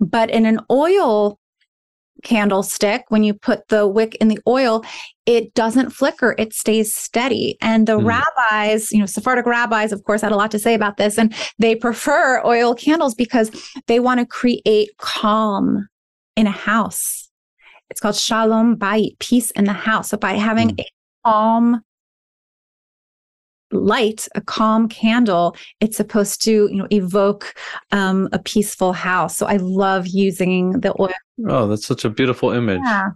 [0.00, 1.38] but in an oil
[2.22, 4.84] candlestick, when you put the wick in the oil,
[5.26, 7.56] it doesn't flicker, it stays steady.
[7.60, 8.06] And the mm.
[8.06, 11.18] rabbis, you know, Sephardic rabbis, of course, had a lot to say about this.
[11.18, 13.50] And they prefer oil candles because
[13.86, 15.88] they want to create calm
[16.36, 17.28] in a house.
[17.90, 20.10] It's called shalom bayit, peace in the house.
[20.10, 20.80] So by having mm.
[20.80, 20.86] a
[21.24, 21.82] calm
[23.72, 27.54] light a calm candle it's supposed to you know evoke
[27.92, 29.36] um, a peaceful house.
[29.36, 31.12] So i love using the oil.
[31.48, 32.80] Oh that's such a beautiful image.
[32.84, 33.10] Yeah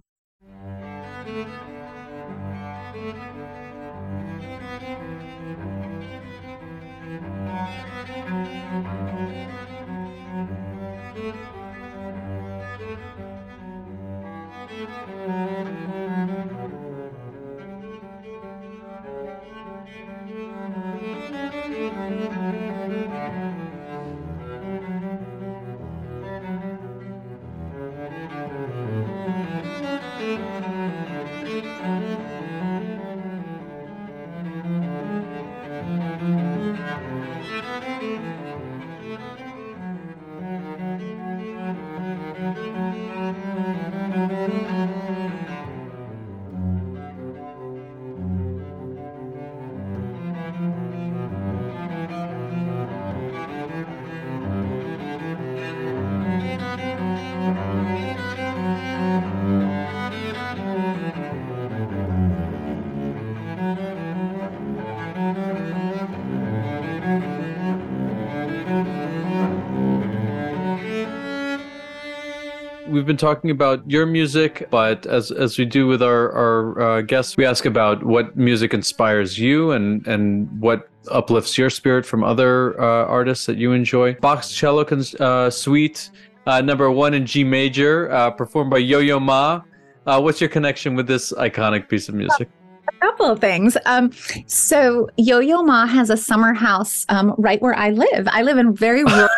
[73.00, 77.00] we've been talking about your music, but as as we do with our our uh,
[77.00, 82.22] guests, we ask about what music inspires you and and what uplifts your spirit from
[82.22, 84.12] other uh, artists that you enjoy.
[84.20, 86.10] Bach's cello uh, suite
[86.46, 89.62] uh, number one in G major, uh, performed by Yo Yo Ma.
[90.06, 92.50] Uh, what's your connection with this iconic piece of music?
[92.86, 93.78] A couple of things.
[93.86, 94.12] Um,
[94.46, 98.28] so Yo Yo Ma has a summer house um, right where I live.
[98.30, 99.28] I live in very rural.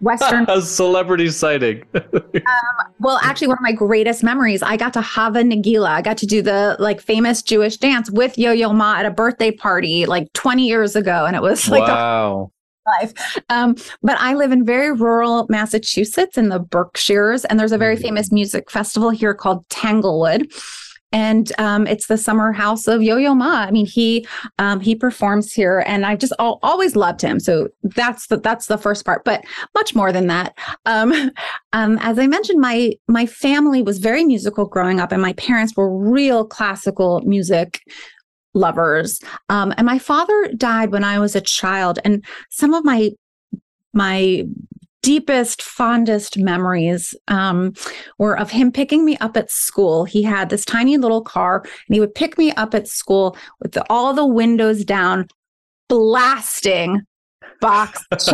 [0.00, 1.82] Western a celebrity sighting.
[1.94, 2.02] um,
[2.98, 5.88] well, actually, one of my greatest memories, I got to Hava Nagila.
[5.88, 9.10] I got to do the like famous Jewish dance with Yo Yo Ma at a
[9.10, 12.50] birthday party like 20 years ago, and it was like wow.
[13.00, 13.40] Life.
[13.48, 17.96] Um, but I live in very rural Massachusetts in the Berkshires, and there's a very
[17.96, 18.02] mm.
[18.02, 20.52] famous music festival here called Tanglewood
[21.16, 23.62] and um, it's the summer house of Yo-Yo Ma.
[23.62, 24.26] I mean, he
[24.58, 27.40] um, he performs here, and I've just al- always loved him.
[27.40, 29.42] So that's the that's the first part, but
[29.74, 30.54] much more than that.
[30.84, 31.14] Um,
[31.72, 35.74] um, as I mentioned, my my family was very musical growing up, and my parents
[35.74, 37.80] were real classical music
[38.52, 39.18] lovers.
[39.48, 43.12] Um, and my father died when I was a child, and some of my
[43.94, 44.44] my
[45.06, 47.72] deepest, fondest memories um,
[48.18, 50.04] were of him picking me up at school.
[50.04, 53.70] He had this tiny little car, and he would pick me up at school with
[53.70, 55.28] the, all the windows down,
[55.88, 57.02] blasting
[57.60, 58.04] Bach's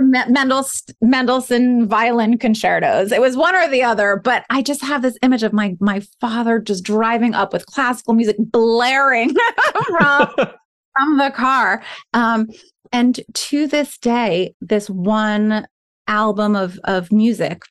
[1.02, 3.12] Mendelssohn violin concertos.
[3.12, 6.00] It was one or the other, but I just have this image of my my
[6.18, 9.34] father just driving up with classical music blaring
[9.98, 11.82] from, from the car.
[12.14, 12.48] Um,
[12.92, 15.66] and to this day, this one
[16.06, 17.62] album of, of music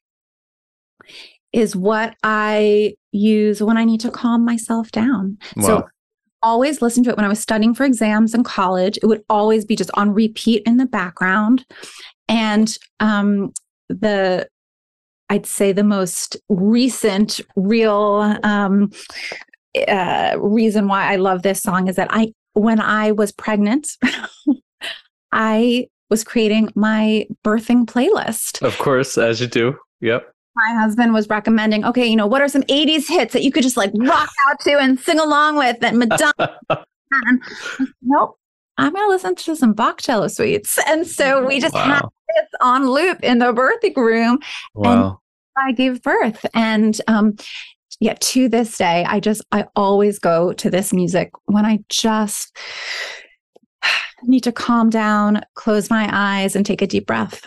[1.53, 5.38] is what I use when I need to calm myself down.
[5.55, 5.66] Wow.
[5.66, 5.88] So
[6.41, 8.97] always listen to it when I was studying for exams in college.
[9.01, 11.66] It would always be just on repeat in the background.
[12.28, 13.51] And um,
[13.89, 14.47] the
[15.30, 18.91] I'd say the most recent real um,
[19.88, 23.88] uh, reason why I love this song is that I when I was pregnant
[25.36, 28.66] I was creating my birthing playlist.
[28.66, 29.78] Of course, as you do.
[30.00, 30.32] Yep.
[30.56, 33.64] My husband was recommending, okay, you know, what are some 80s hits that you could
[33.64, 36.60] just like rock out to and sing along with and Madonna.
[38.02, 38.40] nope.
[38.78, 40.80] I'm going to listen to some Bach cello suites.
[40.88, 41.84] And so we just wow.
[41.84, 44.40] had this on loop in the birthing room.
[44.74, 45.22] Wow.
[45.58, 46.46] And I gave birth.
[46.54, 47.36] And um,
[48.00, 52.58] yet to this day, I just, I always go to this music when I just
[54.28, 57.46] need to calm down, close my eyes, and take a deep breath.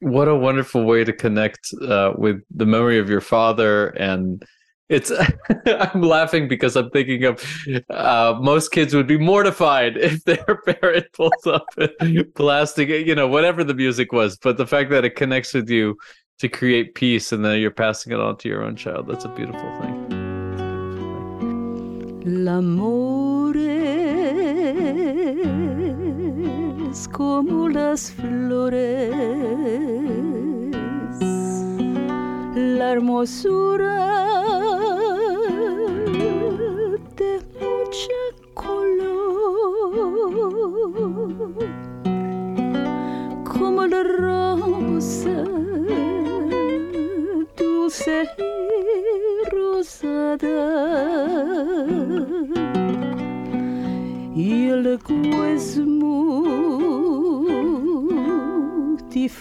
[0.00, 3.88] what a wonderful way to connect uh, with the memory of your father.
[3.88, 4.44] And
[4.88, 5.12] it's
[5.66, 7.44] i'm laughing because i'm thinking of
[7.90, 11.66] uh, most kids would be mortified if their parent pulls up
[12.34, 14.38] blasting you know whatever the music was.
[14.38, 15.96] But the fact that it connects with you
[16.38, 19.28] to create peace and then you're passing it on to your own child that's a
[19.28, 20.04] beautiful thing.
[22.44, 23.97] L'amore
[27.12, 29.10] como las flores.
[32.54, 34.06] La hermosura
[37.16, 38.20] de mucha
[38.54, 39.27] color,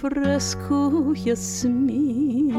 [0.09, 2.53] fresco yasmín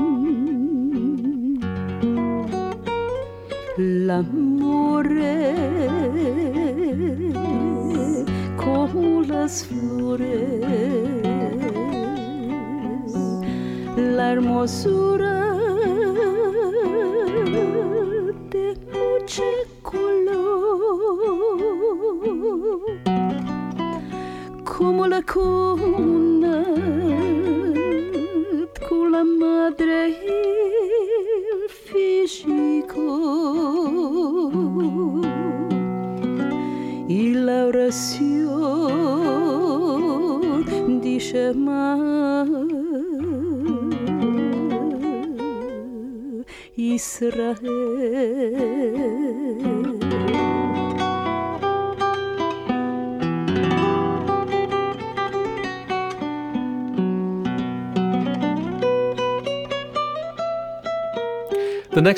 [4.07, 5.39] l'amore
[8.57, 10.61] como las flores,
[13.97, 15.48] la hermosura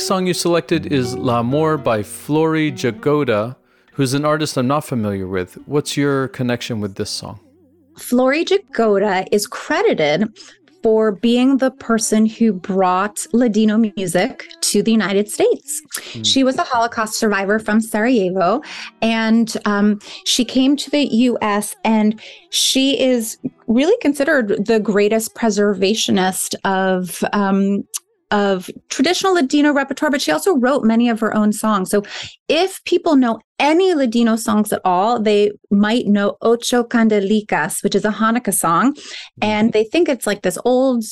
[0.00, 3.54] next song you selected is L'Amor by Flory Jagoda,
[3.92, 5.58] who's an artist I'm not familiar with.
[5.66, 7.38] What's your connection with this song?
[7.98, 10.26] Flory Jagoda is credited
[10.82, 15.82] for being the person who brought Ladino music to the United States.
[16.12, 16.24] Mm.
[16.24, 18.62] She was a Holocaust survivor from Sarajevo,
[19.02, 23.36] and um, she came to the US, and she is
[23.66, 27.84] really considered the greatest preservationist of um,
[28.30, 31.90] of traditional Ladino repertoire, but she also wrote many of her own songs.
[31.90, 32.02] So
[32.48, 38.04] if people know any Ladino songs at all, they might know Ocho Kandelikas, which is
[38.04, 38.96] a Hanukkah song.
[39.42, 41.04] And they think it's like this old,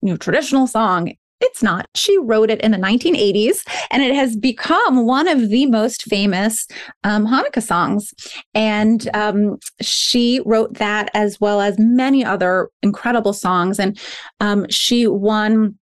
[0.00, 1.12] you know, traditional song.
[1.40, 1.86] It's not.
[1.96, 6.68] She wrote it in the 1980s, and it has become one of the most famous
[7.02, 8.14] um, Hanukkah songs.
[8.54, 13.80] And um, she wrote that as well as many other incredible songs.
[13.80, 13.98] And
[14.38, 15.76] um, she won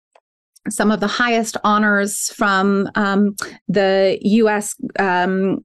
[0.70, 3.36] some of the highest honors from um,
[3.68, 4.76] the U.S.
[5.00, 5.64] Um,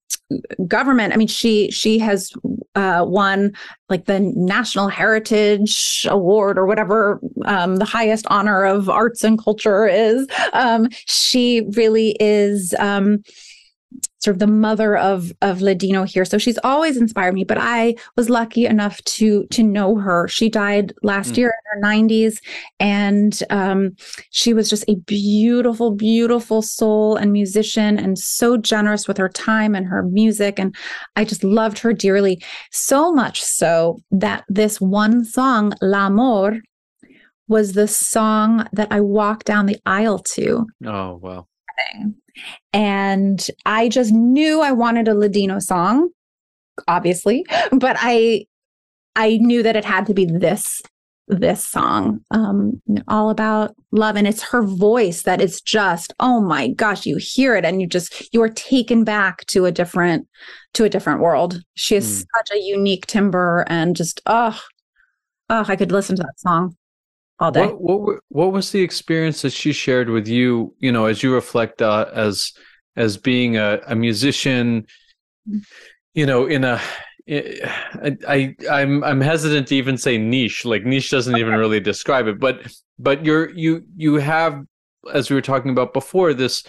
[0.67, 1.13] government.
[1.13, 2.33] I mean, she she has
[2.75, 3.53] uh, won
[3.89, 9.87] like the National Heritage Award or whatever um, the highest honor of arts and culture
[9.87, 10.27] is.
[10.53, 13.23] Um, she really is um,
[14.23, 16.25] sort of the mother of of Ladino here.
[16.25, 17.45] So she's always inspired me.
[17.45, 20.29] But I was lucky enough to to know her.
[20.29, 21.39] She died last mm.
[21.39, 22.39] year in her 90s,
[22.79, 23.97] and um,
[24.31, 29.75] she was just a beautiful, beautiful soul and musician, and so generous with her time
[29.75, 30.59] and her music.
[30.59, 30.75] And
[31.17, 36.61] I just loved her dearly, so much so that this one song, L'Amor,
[37.49, 40.67] was the song that I walked down the aisle to.
[40.87, 41.47] Oh wow!
[42.73, 46.11] And I just knew I wanted a Ladino song,
[46.89, 48.47] obviously, but I
[49.15, 50.81] I knew that it had to be this
[51.29, 54.17] this song um all about love.
[54.17, 57.87] And it's her voice that is just oh my gosh you hear it and you
[57.87, 60.27] just you are taken back to a different
[60.75, 61.63] to a different world.
[61.75, 62.27] She has mm.
[62.37, 64.59] such a unique timbre and just oh
[65.51, 66.77] oh i could listen to that song
[67.43, 67.67] all day.
[67.67, 70.75] What, what, what was the experience that she shared with you?
[70.79, 72.53] You know, as you reflect uh, as
[72.97, 74.87] as being a, a musician,
[76.15, 76.81] you know, in a
[77.29, 80.65] I, I I'm I'm hesitant to even say niche.
[80.65, 82.61] Like niche doesn't even really describe it, but
[82.99, 84.65] but you're you you have
[85.13, 86.65] as we were talking about before this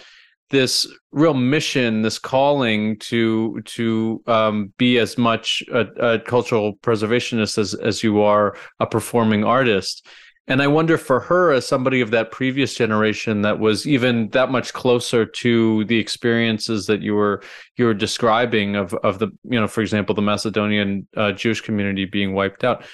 [0.50, 7.58] this real mission, this calling to to um, be as much a, a, cultural preservationist
[7.58, 10.06] as as you are a performing artist.
[10.46, 14.50] And I wonder for her, as somebody of that previous generation that was even that
[14.50, 17.42] much closer to the experiences that you were
[17.76, 22.04] you were describing of of the you know, for example, the Macedonian uh, Jewish community
[22.04, 22.84] being wiped out.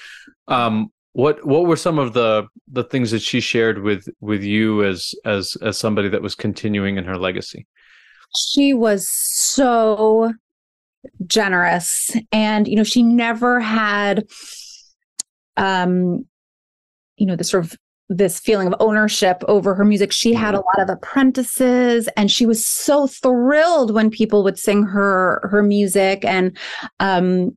[0.47, 4.83] Um, what what were some of the the things that she shared with with you
[4.83, 7.67] as as as somebody that was continuing in her legacy
[8.35, 10.33] she was so
[11.25, 14.25] generous and you know she never had
[15.57, 16.25] um
[17.21, 17.77] you know the sort of
[18.09, 20.11] this feeling of ownership over her music.
[20.11, 24.83] She had a lot of apprentices and she was so thrilled when people would sing
[24.83, 26.57] her her music and
[26.99, 27.55] um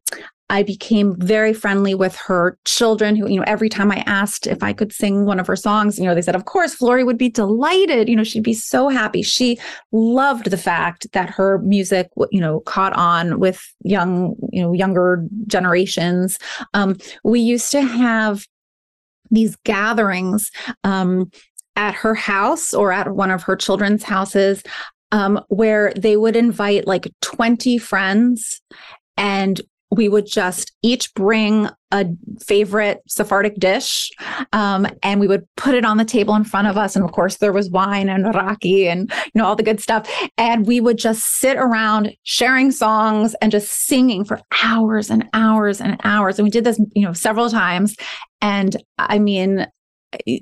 [0.51, 4.63] I became very friendly with her children who, you know, every time I asked if
[4.63, 7.17] I could sing one of her songs, you know, they said, of course, Flory would
[7.17, 8.11] be delighted.
[8.11, 9.23] You know, she'd be so happy.
[9.23, 9.59] She
[9.91, 15.27] loved the fact that her music, you know, caught on with young, you know, younger
[15.47, 16.39] generations.
[16.75, 18.47] Um, we used to have
[19.35, 20.51] these gatherings
[20.85, 21.31] um,
[21.77, 24.63] at her house or at one of her children's houses
[25.13, 28.61] um, where they would invite like 20 friends
[29.17, 29.61] and
[29.91, 32.07] we would just each bring a
[32.41, 34.11] favorite Sephardic dish,
[34.53, 36.97] um, and we would put it on the table in front of us.
[36.97, 40.11] And of course, there was wine and raki and you know all the good stuff.
[40.37, 45.81] And we would just sit around sharing songs and just singing for hours and hours
[45.81, 46.39] and hours.
[46.39, 47.97] And we did this, you know, several times.
[48.41, 49.67] And I mean,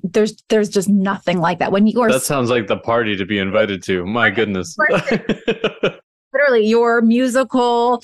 [0.03, 2.11] there's there's just nothing like that when you are.
[2.11, 4.05] That sounds like the party to be invited to.
[4.07, 4.77] My goodness.
[6.33, 8.03] Literally, your musical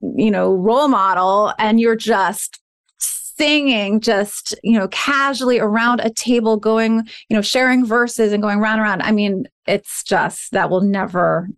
[0.00, 2.60] you know, role model and you're just
[2.98, 8.58] singing just, you know, casually around a table going, you know, sharing verses and going
[8.58, 9.02] round and round.
[9.02, 11.48] I mean, it's just that will never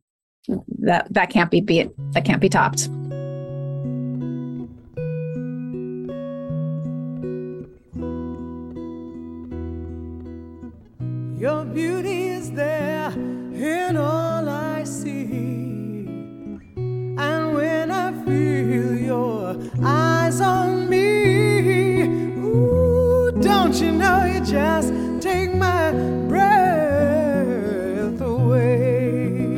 [0.80, 1.90] that that can't be beat.
[2.12, 2.88] That can't be topped.
[11.40, 15.42] Your beauty is there in all I see.
[18.11, 18.11] feel
[19.82, 22.02] eyes on me.
[22.38, 25.92] Ooh, don't you know you just take my
[26.28, 29.48] breath away?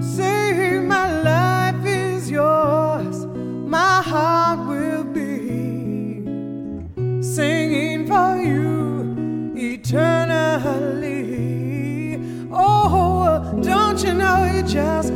[0.00, 3.26] Say my life is yours,
[3.66, 6.22] my heart will be
[7.22, 11.14] singing for you eternally.
[12.52, 15.13] Oh, don't you know you just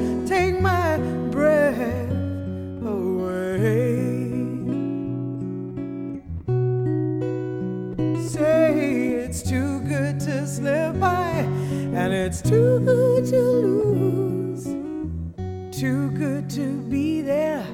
[12.29, 14.64] it's too good to lose.
[15.81, 17.66] Too good to be there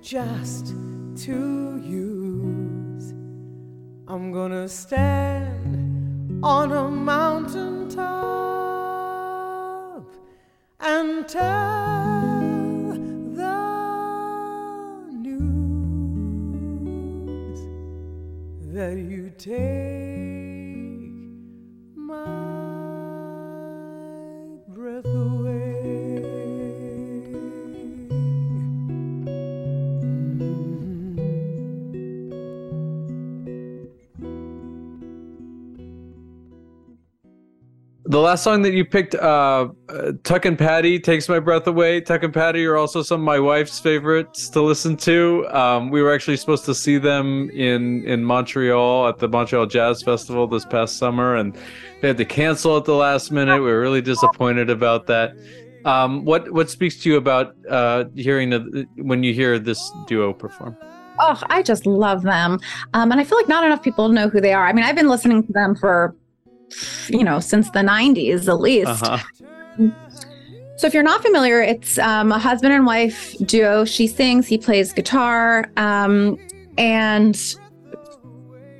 [0.00, 0.66] just
[1.24, 3.10] to use.
[4.06, 8.06] I'm gonna stand on a mountain top
[10.78, 12.92] and tell
[13.42, 13.58] the
[15.10, 16.30] news
[18.72, 19.89] that you take
[38.10, 42.00] the last song that you picked, uh, uh, Tuck and Patty, takes my breath away.
[42.00, 45.46] Tuck and Patty are also some of my wife's favorites to listen to.
[45.50, 50.02] Um, we were actually supposed to see them in in Montreal at the Montreal Jazz
[50.02, 51.56] Festival this past summer, and
[52.00, 53.60] they had to cancel at the last minute.
[53.60, 55.36] We were really disappointed about that.
[55.84, 60.32] Um, what what speaks to you about uh, hearing the, when you hear this duo
[60.32, 60.76] perform?
[61.20, 62.58] Oh, I just love them,
[62.92, 64.66] um, and I feel like not enough people know who they are.
[64.66, 66.16] I mean, I've been listening to them for
[67.08, 69.02] you know, since the 90s at least.
[69.02, 69.18] Uh-huh.
[70.76, 73.84] So, if you're not familiar, it's um, a husband and wife duo.
[73.84, 75.70] She sings, he plays guitar.
[75.76, 76.38] Um,
[76.78, 77.36] and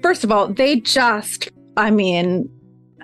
[0.03, 2.49] first of all, they just, I mean,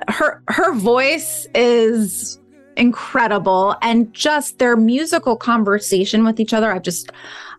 [0.09, 2.39] her her voice is
[2.77, 7.11] incredible and just their musical conversation with each other i've just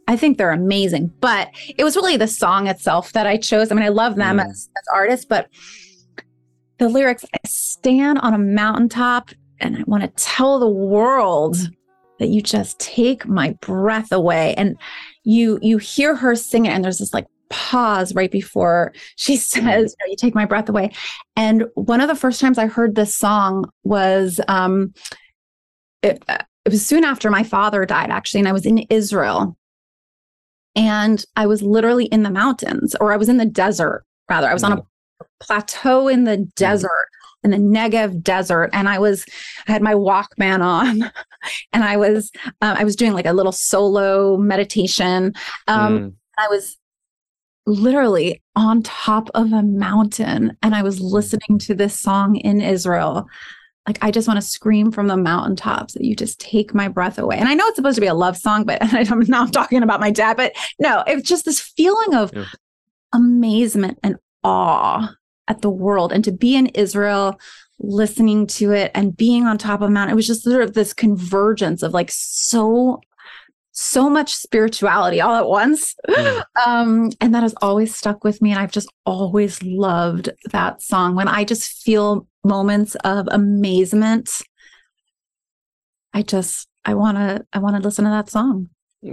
[0.07, 3.75] i think they're amazing but it was really the song itself that i chose i
[3.75, 4.45] mean i love them mm.
[4.45, 5.49] as, as artists but
[6.77, 11.57] the lyrics I stand on a mountaintop and I want to tell the world
[12.19, 14.53] that you just take my breath away.
[14.55, 14.77] And
[15.23, 19.95] you you hear her sing it and there's this like pause right before she says
[20.07, 20.91] you, take my breath away.
[21.35, 24.93] And one of the first times i heard this song was um
[26.03, 29.57] it, it was soon after my father died actually and i was in israel.
[30.75, 34.47] And i was literally in the mountains or i was in the desert rather.
[34.47, 34.81] I was on a
[35.39, 36.49] plateau in the mm-hmm.
[36.55, 37.07] desert
[37.43, 39.25] in the Negev desert and I was
[39.67, 41.03] I had my Walkman on
[41.73, 42.31] and I was
[42.61, 45.33] uh, I was doing like a little solo meditation
[45.67, 46.13] um, mm.
[46.37, 46.77] I was
[47.67, 53.27] literally on top of a mountain and I was listening to this song in Israel.
[53.85, 57.19] Like, I just want to scream from the mountaintops that you just take my breath
[57.19, 57.37] away.
[57.37, 59.99] And I know it's supposed to be a love song, but I'm not talking about
[59.99, 62.45] my dad, but no, it's just this feeling of yeah.
[63.13, 65.13] amazement and awe
[65.47, 66.11] at the world.
[66.11, 67.39] And to be in Israel,
[67.79, 70.93] listening to it and being on top of Mount, it was just sort of this
[70.93, 73.01] convergence of like so
[73.79, 75.95] so much spirituality all at once.
[76.09, 76.43] Mm.
[76.65, 78.49] Um, and that has always stuck with me.
[78.49, 81.13] And I've just always loved that song.
[81.13, 84.41] When I just feel moments of amazement,
[86.13, 88.69] I just I wanna I wanna listen to that song.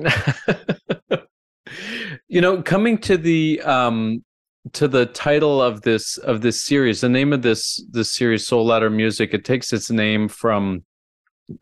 [2.28, 4.24] you know, coming to the um
[4.72, 8.66] to the title of this of this series, the name of this this series, Soul
[8.66, 10.84] Ladder Music, it takes its name from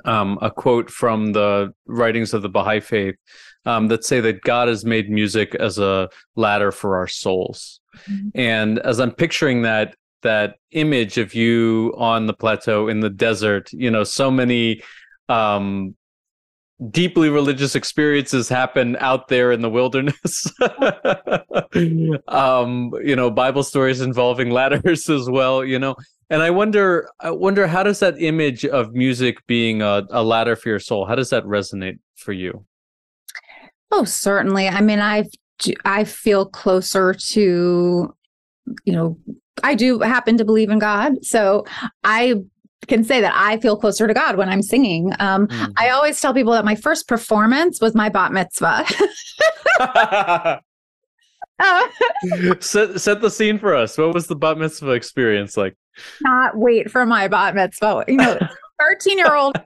[0.05, 3.17] um, a quote from the writings of the Baha'i faith
[3.67, 7.81] um, that say that God has made music as a ladder for our souls.
[8.09, 8.29] Mm-hmm.
[8.35, 13.73] And as I'm picturing that that image of you on the plateau in the desert,
[13.73, 14.83] you know, so many
[15.29, 15.97] um,
[16.91, 20.47] deeply religious experiences happen out there in the wilderness.
[22.29, 25.95] um, you know, Bible stories involving ladders as well, you know
[26.33, 30.57] and I wonder, I wonder, how does that image of music being a, a ladder
[30.57, 32.65] for your soul, how does that resonate for you?
[33.91, 34.67] Oh, certainly.
[34.67, 35.25] I mean, I
[35.85, 38.15] I feel closer to,
[38.85, 39.19] you know,
[39.63, 41.67] I do happen to believe in God, so
[42.03, 42.37] I
[42.89, 45.13] can say that I feel closer to God when I'm singing.
[45.19, 45.73] Um, mm-hmm.
[45.77, 48.85] I always tell people that my first performance was my bat mitzvah.
[52.61, 53.99] set set the scene for us.
[53.99, 55.77] What was the bat mitzvah experience like?
[56.21, 58.05] Not wait for my bat mitzvah.
[58.09, 58.39] You know,
[58.81, 59.57] thirteen year old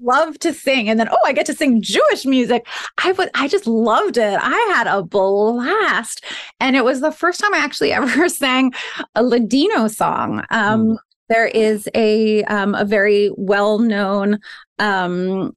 [0.00, 2.66] love to sing, and then oh, I get to sing Jewish music.
[3.02, 4.38] I was I just loved it.
[4.40, 6.24] I had a blast,
[6.60, 8.72] and it was the first time I actually ever sang
[9.14, 10.44] a Ladino song.
[10.50, 10.96] Um, mm.
[11.28, 14.38] There is a um, a very well known
[14.78, 15.52] um,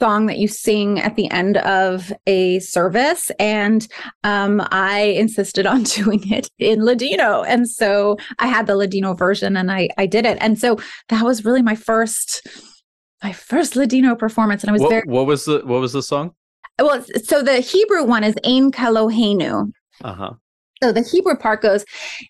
[0.00, 3.30] song that you sing at the end of a service.
[3.38, 3.86] And
[4.22, 7.42] um, I insisted on doing it in Ladino.
[7.42, 10.38] And so I had the Ladino version and I, I did it.
[10.40, 10.78] And so
[11.08, 12.46] that was really my first
[13.22, 14.62] my first Ladino performance.
[14.62, 16.32] And I was what, very what was the what was the song?
[16.78, 19.70] Well, so the Hebrew one is Ein Kelohenu.
[20.02, 20.32] Uh-huh.
[20.84, 21.82] So the Hebrew part goes,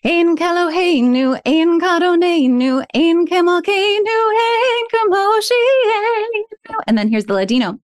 [0.05, 6.45] Ein Keloheinu, Ein Kadonenu, Ein Kemalkeinu, Ein Kamoshienu.
[6.87, 7.77] And then here's the Ladino.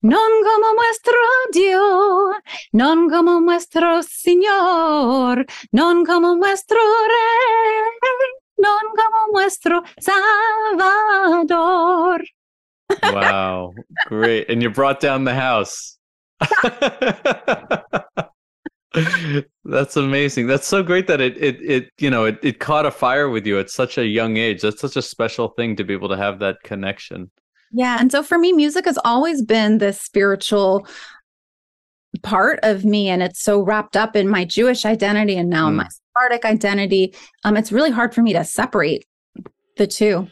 [0.00, 1.18] Non como nuestro
[1.52, 2.36] Dios,
[2.72, 7.90] non como nuestro Señor, non como nuestro Rey,
[8.58, 11.50] non como nuestro Salvador.
[13.12, 13.74] Wow,
[14.06, 14.48] great.
[14.48, 15.98] And you brought down the house.
[19.64, 20.46] That's amazing.
[20.46, 23.46] That's so great that it it it you know it, it caught a fire with
[23.46, 24.62] you at such a young age.
[24.62, 27.30] That's such a special thing to be able to have that connection.
[27.72, 30.86] Yeah, and so for me music has always been this spiritual
[32.22, 35.76] part of me and it's so wrapped up in my Jewish identity and now mm.
[35.76, 37.14] my Sephardic identity.
[37.44, 39.06] Um it's really hard for me to separate
[39.78, 40.28] the two.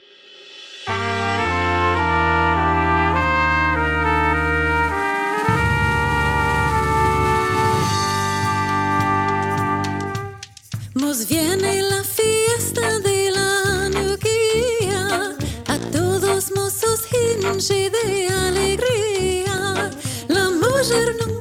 [11.10, 15.36] Nos viene la fiesta de la nuquía,
[15.66, 19.90] a todos mozos hinge de alegría.
[20.28, 21.39] La mujer nunca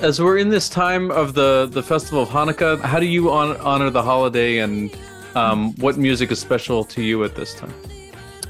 [0.00, 3.58] As we're in this time of the the festival of Hanukkah, how do you on,
[3.58, 4.90] honor the holiday, and
[5.34, 7.74] um, what music is special to you at this time?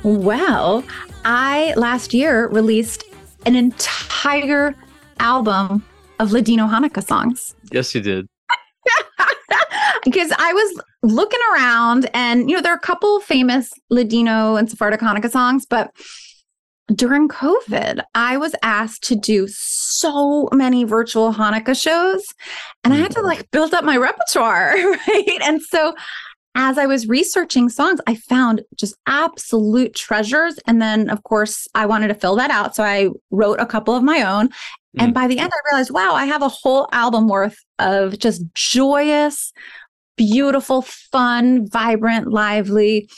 [0.05, 0.85] Well,
[1.25, 3.03] I last year released
[3.47, 4.77] an entire
[5.19, 5.85] album
[6.21, 7.57] of Ladino Hanukkah songs.
[7.73, 8.29] Yes, you did.
[10.05, 14.71] because I was looking around, and you know, there are a couple famous Ladino and
[14.71, 15.91] Sephardic Hanukkah songs, but
[16.95, 22.25] during COVID, I was asked to do so many virtual Hanukkah shows
[22.85, 23.25] and I had to mm.
[23.25, 24.75] like build up my repertoire,
[25.09, 25.39] right?
[25.43, 25.95] And so
[26.55, 30.59] as I was researching songs, I found just absolute treasures.
[30.67, 32.75] And then, of course, I wanted to fill that out.
[32.75, 34.49] So I wrote a couple of my own.
[34.99, 35.15] And mm.
[35.15, 39.53] by the end, I realized, wow, I have a whole album worth of just joyous,
[40.17, 43.09] beautiful, fun, vibrant, lively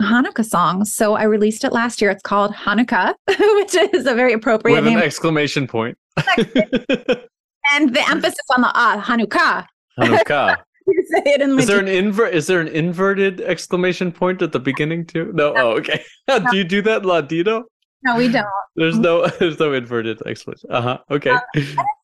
[0.00, 0.94] Hanukkah songs.
[0.94, 2.10] So I released it last year.
[2.10, 4.98] It's called Hanukkah, which is a very appropriate With name.
[4.98, 5.96] an exclamation point.
[6.16, 9.66] and the emphasis on the ah, Hanukkah.
[9.98, 10.56] Hanukkah.
[10.86, 12.34] You say it in Is there an invert?
[12.34, 15.30] Is there an inverted exclamation point at the beginning too?
[15.32, 15.54] No.
[15.56, 16.02] Oh, okay.
[16.26, 17.66] do you do that, in Ladino?
[18.02, 18.46] No, we don't.
[18.76, 19.26] There's no.
[19.38, 20.70] There's no inverted exclamation.
[20.70, 20.98] Uh huh.
[21.10, 21.36] Okay.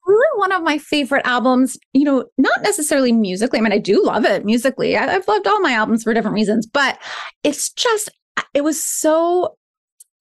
[0.06, 3.58] really one of my favorite albums, you know, not necessarily musically.
[3.58, 4.96] I mean, I do love it musically.
[4.96, 6.98] I, I've loved all my albums for different reasons, but
[7.42, 8.10] it's just,
[8.54, 9.56] it was so,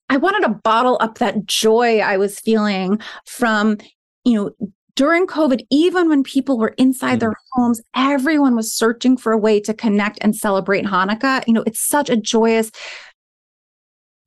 [0.10, 3.78] I wanted to bottle up that joy I was feeling from,
[4.24, 9.34] you know, during COVID, even when people were inside their homes, everyone was searching for
[9.34, 11.44] a way to connect and celebrate Hanukkah.
[11.48, 12.72] You know, it's such a joyous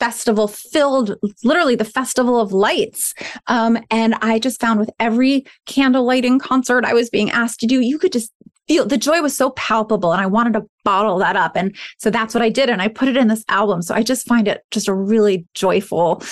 [0.01, 3.15] festival filled literally the festival of lights.
[3.47, 7.67] Um, and i just found with every candle lighting concert i was being asked to
[7.67, 8.33] do you could just
[8.67, 11.53] feel the joy was so palpable and i wanted to bottle that up.
[11.55, 13.83] And so that's what i did and i put it in this album.
[13.83, 16.23] So i just find it just a really joyful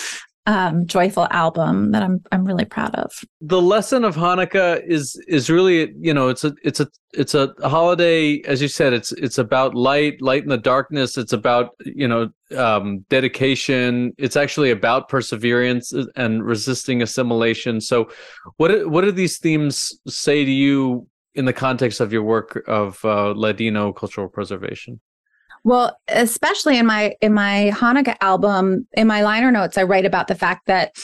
[0.47, 3.13] um, joyful album that i'm i'm really proud of.
[3.41, 7.53] The lesson of Hanukkah is is really you know it's a it's a it's a
[7.65, 11.19] holiday as you said it's it's about light light in the darkness.
[11.19, 14.13] It's about you know um, dedication.
[14.19, 17.81] It's actually about perseverance and resisting assimilation.
[17.81, 18.09] So
[18.57, 23.05] what what do these themes say to you in the context of your work of
[23.05, 25.01] uh, Ladino cultural preservation
[25.67, 30.29] Well, especially in my in my Hanukkah album, in my liner notes, I write about
[30.29, 30.95] the fact that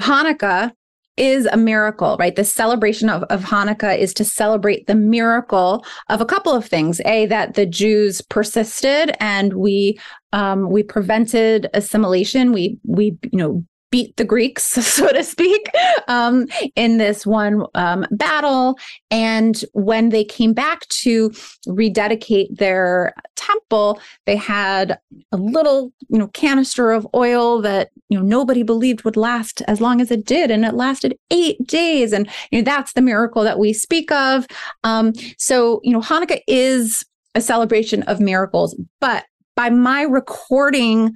[0.00, 0.72] Hanukkah
[1.16, 2.34] is a miracle, right?
[2.34, 7.00] The celebration of, of Hanukkah is to celebrate the miracle of a couple of things.
[7.04, 9.96] A, that the Jews persisted and we
[10.32, 12.50] um, we prevented assimilation.
[12.50, 13.64] We we you know
[13.94, 14.64] beat the Greeks,
[14.94, 15.70] so to speak,
[16.08, 18.76] um, in this one um, battle.
[19.12, 21.30] And when they came back to
[21.68, 24.98] rededicate their temple, they had
[25.30, 29.80] a little, you know, canister of oil that you know nobody believed would last as
[29.80, 32.12] long as it did, and it lasted eight days.
[32.12, 34.44] And you know that's the miracle that we speak of.
[34.82, 37.04] Um, so you know, Hanukkah is
[37.36, 39.24] a celebration of miracles, but
[39.54, 41.14] by my recording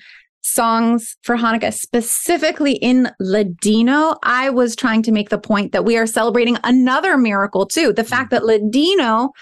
[0.48, 5.96] songs for Hanukkah, specifically in Ladino, I was trying to make the point that we
[5.96, 7.92] are celebrating another miracle too.
[7.92, 9.32] The fact that Ladino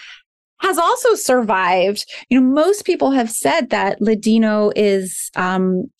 [0.59, 2.05] has also survived.
[2.29, 5.91] You know, most people have said that Ladino is, um,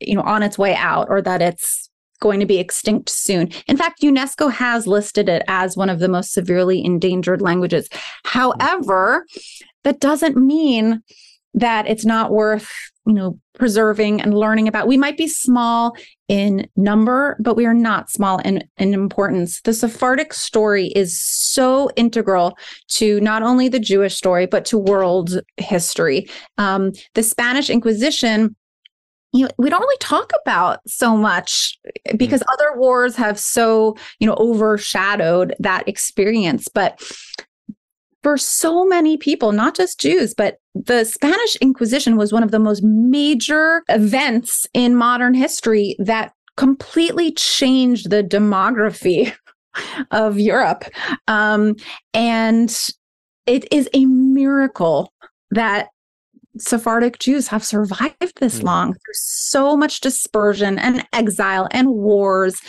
[0.00, 1.90] you know, on its way out or that it's
[2.20, 3.50] going to be extinct soon.
[3.66, 7.88] In fact, UNESCO has listed it as one of the most severely endangered languages.
[8.24, 9.26] However,
[9.82, 11.02] that doesn't mean
[11.54, 12.70] that it's not worth
[13.06, 14.88] you know preserving and learning about.
[14.88, 15.96] We might be small
[16.28, 19.60] in number but we are not small in, in importance.
[19.60, 22.56] The sephardic story is so integral
[22.88, 26.26] to not only the jewish story but to world history.
[26.58, 28.56] Um, the spanish inquisition
[29.34, 31.76] you know, we don't really talk about so much
[32.16, 37.02] because other wars have so you know overshadowed that experience but
[38.24, 42.58] for so many people, not just Jews, but the Spanish Inquisition was one of the
[42.58, 49.32] most major events in modern history that completely changed the demography
[50.10, 50.84] of Europe.
[51.28, 51.76] Um,
[52.14, 52.76] and
[53.46, 55.12] it is a miracle
[55.50, 55.88] that
[56.58, 58.64] Sephardic Jews have survived this Mm.
[58.64, 62.60] long through so much dispersion and exile and wars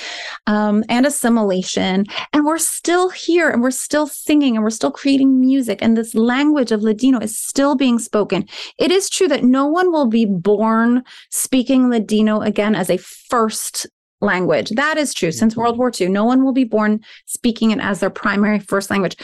[0.48, 2.06] um, and assimilation.
[2.34, 5.80] And we're still here and we're still singing and we're still creating music.
[5.82, 8.48] And this language of Ladino is still being spoken.
[8.80, 13.88] It is true that no one will be born speaking Ladino again as a first
[14.22, 14.70] language.
[14.72, 15.32] That is true.
[15.32, 18.90] Since World War II, no one will be born speaking it as their primary first
[18.90, 19.18] language.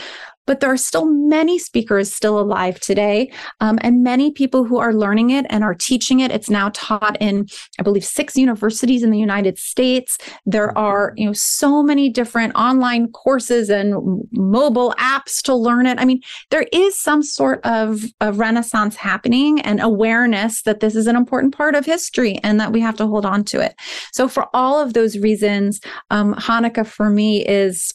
[0.51, 3.31] But there are still many speakers still alive today,
[3.61, 6.29] um, and many people who are learning it and are teaching it.
[6.29, 7.47] It's now taught in,
[7.79, 10.17] I believe, six universities in the United States.
[10.45, 15.97] There are, you know, so many different online courses and mobile apps to learn it.
[15.99, 21.07] I mean, there is some sort of a renaissance happening and awareness that this is
[21.07, 23.73] an important part of history and that we have to hold on to it.
[24.11, 25.79] So, for all of those reasons,
[26.09, 27.93] um, Hanukkah for me is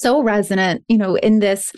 [0.00, 1.72] so resonant, you know, in this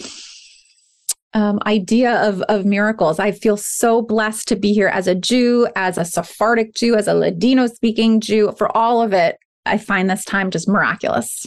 [1.35, 3.19] um, idea of, of miracles.
[3.19, 7.09] I feel so blessed to be here as a Jew, as a Sephardic Jew, as
[7.09, 8.53] a Ladino speaking Jew.
[8.57, 11.47] For all of it, I find this time just miraculous.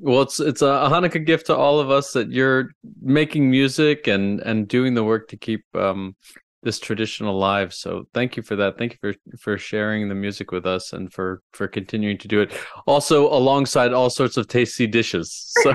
[0.00, 4.40] Well, it's it's a Hanukkah gift to all of us that you're making music and
[4.40, 6.16] and doing the work to keep um,
[6.64, 7.72] this tradition alive.
[7.72, 8.76] So thank you for that.
[8.78, 12.40] Thank you for for sharing the music with us and for for continuing to do
[12.40, 12.52] it.
[12.86, 15.52] Also alongside all sorts of tasty dishes.
[15.62, 15.74] So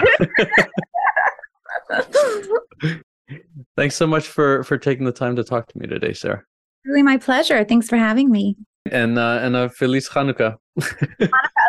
[3.78, 6.44] thanks so much for for taking the time to talk to me today, Sarah.
[6.86, 7.64] Really, my pleasure.
[7.64, 8.56] Thanks for having me.
[8.92, 10.58] And uh, and a Feliz Hanukkah.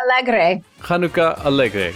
[0.09, 0.63] Alegre.
[0.81, 1.93] Hanukkah Alegre.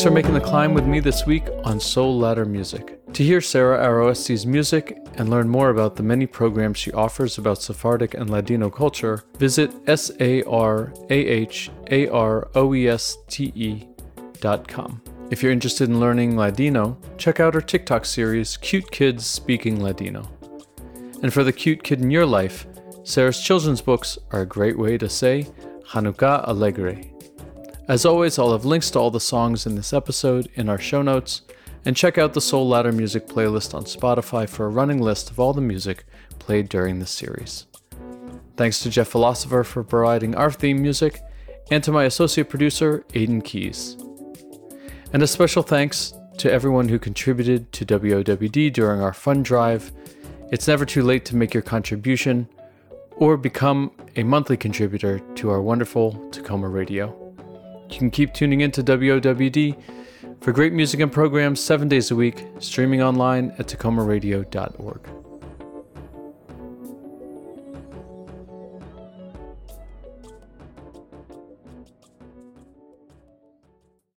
[0.00, 3.04] Thanks for making the climb with me this week on Soul Ladder Music.
[3.12, 7.60] To hear Sarah Aroeste's music and learn more about the many programs she offers about
[7.60, 9.70] Sephardic and Ladino culture, visit
[14.40, 15.02] dot com.
[15.30, 20.26] If you're interested in learning Ladino, check out her TikTok series, Cute Kids Speaking Ladino.
[21.22, 22.66] And for the cute kid in your life,
[23.04, 25.46] Sarah's children's books are a great way to say
[25.88, 27.04] Hanukkah Alegre.
[27.90, 31.02] As always, I'll have links to all the songs in this episode in our show
[31.02, 31.42] notes,
[31.84, 35.40] and check out the Soul Ladder Music playlist on Spotify for a running list of
[35.40, 36.04] all the music
[36.38, 37.66] played during this series.
[38.56, 41.20] Thanks to Jeff Philosopher for providing our theme music,
[41.72, 43.96] and to my associate producer, Aidan Keys.
[45.12, 49.90] And a special thanks to everyone who contributed to WOWD during our fund drive.
[50.52, 52.48] It's never too late to make your contribution
[53.16, 57.19] or become a monthly contributor to our wonderful Tacoma radio.
[57.90, 59.76] You can keep tuning into WOWD
[60.40, 65.29] for great music and programs seven days a week, streaming online at tacomaradio.org.